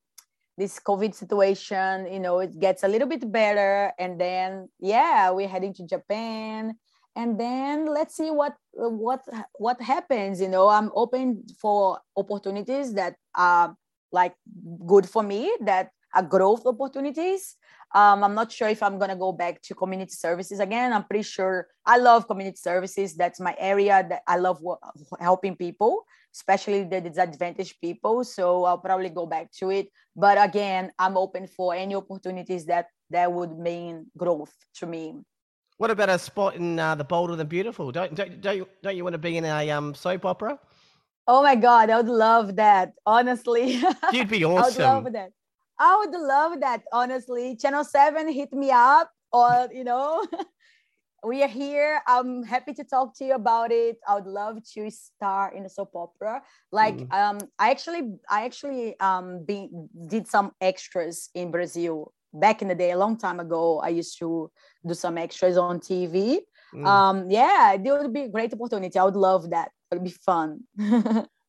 this 0.57 0.79
COVID 0.79 1.13
situation, 1.13 2.12
you 2.12 2.19
know, 2.19 2.39
it 2.39 2.57
gets 2.60 2.84
a 2.84 2.88
little 2.88 3.10
bit 3.10 3.29
better, 3.29 3.91
and 3.99 4.21
then 4.21 4.69
yeah, 4.79 5.31
we're 5.31 5.49
heading 5.49 5.73
to 5.73 5.86
Japan 5.86 6.77
and 7.15 7.39
then 7.39 7.86
let's 7.86 8.15
see 8.15 8.32
what 8.32 8.56
what 8.74 9.21
what 9.56 9.82
happens 9.82 10.39
you 10.39 10.47
know 10.47 10.69
i'm 10.69 10.91
open 10.95 11.43
for 11.60 12.00
opportunities 12.15 12.93
that 12.93 13.15
are 13.36 13.76
like 14.12 14.34
good 14.86 15.08
for 15.08 15.24
me 15.24 15.52
that 15.62 15.89
are 16.13 16.24
growth 16.24 16.65
opportunities. 16.65 17.56
Um, 17.93 18.24
i'm 18.24 18.36
not 18.36 18.52
sure 18.52 18.69
if 18.69 18.82
i'm 18.84 18.97
going 18.97 19.10
to 19.10 19.15
go 19.15 19.32
back 19.32 19.62
to 19.63 19.76
community 19.76 20.13
services 20.13 20.60
again. 20.60 20.93
I'm 20.93 21.04
pretty 21.04 21.24
sure 21.24 21.67
i 21.86 21.97
love 21.97 22.28
community 22.28 22.58
services. 22.58 23.15
That's 23.15 23.39
my 23.39 23.56
area 23.58 24.06
that 24.10 24.21
i 24.28 24.38
love 24.38 24.62
helping 25.19 25.56
people 25.56 26.06
especially 26.34 26.86
the 26.86 27.02
disadvantaged 27.02 27.76
people. 27.82 28.24
So 28.24 28.63
i'll 28.63 28.78
probably 28.78 29.10
go 29.10 29.26
back 29.26 29.52
to 29.60 29.71
it. 29.71 29.88
But 30.15 30.41
again 30.41 30.91
i'm 31.00 31.17
open 31.17 31.47
for 31.47 31.76
any 31.76 31.95
opportunities 31.95 32.65
that 32.65 32.88
that 33.10 33.32
would 33.32 33.58
mean 33.58 34.08
growth 34.17 34.54
to 34.76 34.88
me 34.88 35.15
what 35.82 35.89
about 35.89 36.10
a 36.10 36.20
spot 36.20 36.56
in 36.58 36.78
uh, 36.78 36.94
The 36.94 37.04
Bold 37.04 37.32
and 37.32 37.39
the 37.39 37.46
Beautiful? 37.58 37.91
Don't, 37.91 38.13
don't, 38.13 38.39
don't, 38.39 38.56
you, 38.56 38.67
don't 38.84 38.96
you 38.96 39.04
want 39.04 39.15
to 39.15 39.17
be 39.17 39.38
in 39.38 39.46
a 39.46 39.72
um, 39.72 39.96
soap 39.96 40.28
opera? 40.28 40.60
Oh 41.28 41.41
my 41.41 41.56
God, 41.56 41.89
I 41.89 41.98
would 41.98 42.08
love 42.08 42.56
that, 42.58 42.94
honestly. 43.04 43.82
You'd 44.13 44.30
be 44.30 44.46
awesome. 44.46 44.84
I 44.84 44.94
would 44.94 45.06
love 45.06 45.13
that. 45.13 45.32
I 45.80 45.98
would 45.98 46.15
love 46.15 46.60
that, 46.60 46.84
honestly. 46.94 47.56
Channel 47.56 47.84
7, 47.84 48.32
hit 48.32 48.54
me 48.54 48.70
up, 48.70 49.10
or, 49.34 49.70
you 49.74 49.84
know, 49.84 50.24
we 51.24 51.41
are 51.41 51.48
here. 51.48 52.04
I'm 52.08 52.44
happy 52.44 52.76
to 52.76 52.84
talk 52.84 53.17
to 53.17 53.26
you 53.26 53.34
about 53.34 53.72
it. 53.72 53.98
I 54.08 54.13
would 54.13 54.28
love 54.28 54.60
to 54.76 54.91
star 54.91 55.52
in 55.52 55.65
a 55.65 55.70
soap 55.70 55.96
opera. 55.96 56.44
Like, 56.72 56.98
mm. 56.98 57.12
um, 57.12 57.39
I 57.58 57.72
actually, 57.72 58.04
I 58.30 58.46
actually 58.46 59.00
um, 59.00 59.46
be, 59.46 59.70
did 60.06 60.28
some 60.28 60.52
extras 60.62 61.32
in 61.34 61.50
Brazil 61.50 62.13
back 62.34 62.62
in 62.62 62.67
the 62.67 62.76
day, 62.76 62.91
a 62.91 62.98
long 62.98 63.17
time 63.17 63.39
ago, 63.39 63.80
I 63.80 63.89
used 63.89 64.17
to 64.20 64.52
do 64.86 64.94
some 64.94 65.17
extras 65.17 65.58
on 65.58 65.80
TV. 65.80 66.39
Mm. 66.74 66.86
Um, 66.86 67.30
yeah, 67.30 67.74
it 67.74 67.82
would 67.82 68.13
be 68.13 68.22
a 68.22 68.30
great 68.30 68.54
opportunity. 68.54 68.98
I 68.98 69.04
would 69.04 69.15
love 69.15 69.50
that. 69.50 69.72
It 69.91 69.96
would 69.96 70.04
be 70.04 70.12
fun. 70.12 70.62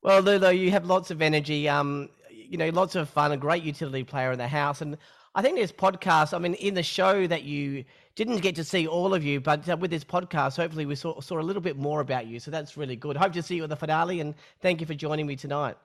well, 0.02 0.20
Lulu, 0.20 0.50
you 0.50 0.70
have 0.70 0.86
lots 0.86 1.10
of 1.10 1.22
energy. 1.22 1.68
Um, 1.68 2.08
you 2.30 2.58
know, 2.58 2.68
lots 2.70 2.96
of 2.96 3.08
fun. 3.08 3.32
A 3.32 3.36
great 3.36 3.62
utility 3.62 4.04
player 4.04 4.32
in 4.32 4.38
the 4.38 4.48
house, 4.48 4.80
and 4.80 4.98
I 5.34 5.42
think 5.42 5.56
this 5.56 5.72
podcast. 5.72 6.34
I 6.34 6.38
mean, 6.38 6.54
in 6.54 6.74
the 6.74 6.82
show 6.82 7.26
that 7.26 7.44
you 7.44 7.84
didn't 8.14 8.38
get 8.38 8.56
to 8.56 8.64
see 8.64 8.86
all 8.86 9.14
of 9.14 9.24
you, 9.24 9.40
but 9.40 9.68
uh, 9.68 9.76
with 9.76 9.90
this 9.90 10.04
podcast, 10.04 10.56
hopefully 10.56 10.84
we 10.84 10.96
saw, 10.96 11.18
saw 11.20 11.40
a 11.40 11.42
little 11.42 11.62
bit 11.62 11.78
more 11.78 12.00
about 12.00 12.26
you. 12.26 12.40
So 12.40 12.50
that's 12.50 12.76
really 12.76 12.96
good. 12.96 13.16
Hope 13.16 13.32
to 13.32 13.42
see 13.42 13.56
you 13.56 13.62
at 13.62 13.70
the 13.70 13.76
finale, 13.76 14.20
and 14.20 14.34
thank 14.60 14.80
you 14.80 14.86
for 14.86 14.94
joining 14.94 15.26
me 15.26 15.36
tonight. 15.36 15.76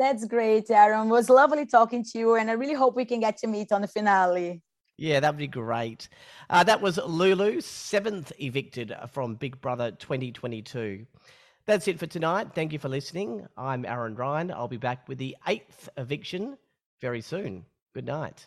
That's 0.00 0.24
great, 0.24 0.70
Aaron. 0.70 1.08
It 1.08 1.10
was 1.10 1.28
lovely 1.28 1.66
talking 1.66 2.02
to 2.02 2.18
you, 2.18 2.36
and 2.36 2.48
I 2.48 2.54
really 2.54 2.72
hope 2.72 2.96
we 2.96 3.04
can 3.04 3.20
get 3.20 3.36
to 3.36 3.46
meet 3.46 3.70
on 3.70 3.82
the 3.82 3.86
finale. 3.86 4.62
Yeah, 4.96 5.20
that 5.20 5.34
would 5.34 5.38
be 5.38 5.46
great. 5.46 6.08
Uh, 6.48 6.64
that 6.64 6.80
was 6.80 6.96
Lulu, 6.96 7.60
seventh 7.60 8.32
evicted 8.40 8.96
from 9.12 9.34
Big 9.34 9.60
Brother 9.60 9.90
2022. 9.90 11.04
That's 11.66 11.86
it 11.86 11.98
for 11.98 12.06
tonight. 12.06 12.54
Thank 12.54 12.72
you 12.72 12.78
for 12.78 12.88
listening. 12.88 13.46
I'm 13.58 13.84
Aaron 13.84 14.14
Ryan. 14.14 14.50
I'll 14.50 14.68
be 14.68 14.78
back 14.78 15.06
with 15.06 15.18
the 15.18 15.36
eighth 15.46 15.90
eviction 15.98 16.56
very 17.02 17.20
soon. 17.20 17.66
Good 17.92 18.06
night. 18.06 18.46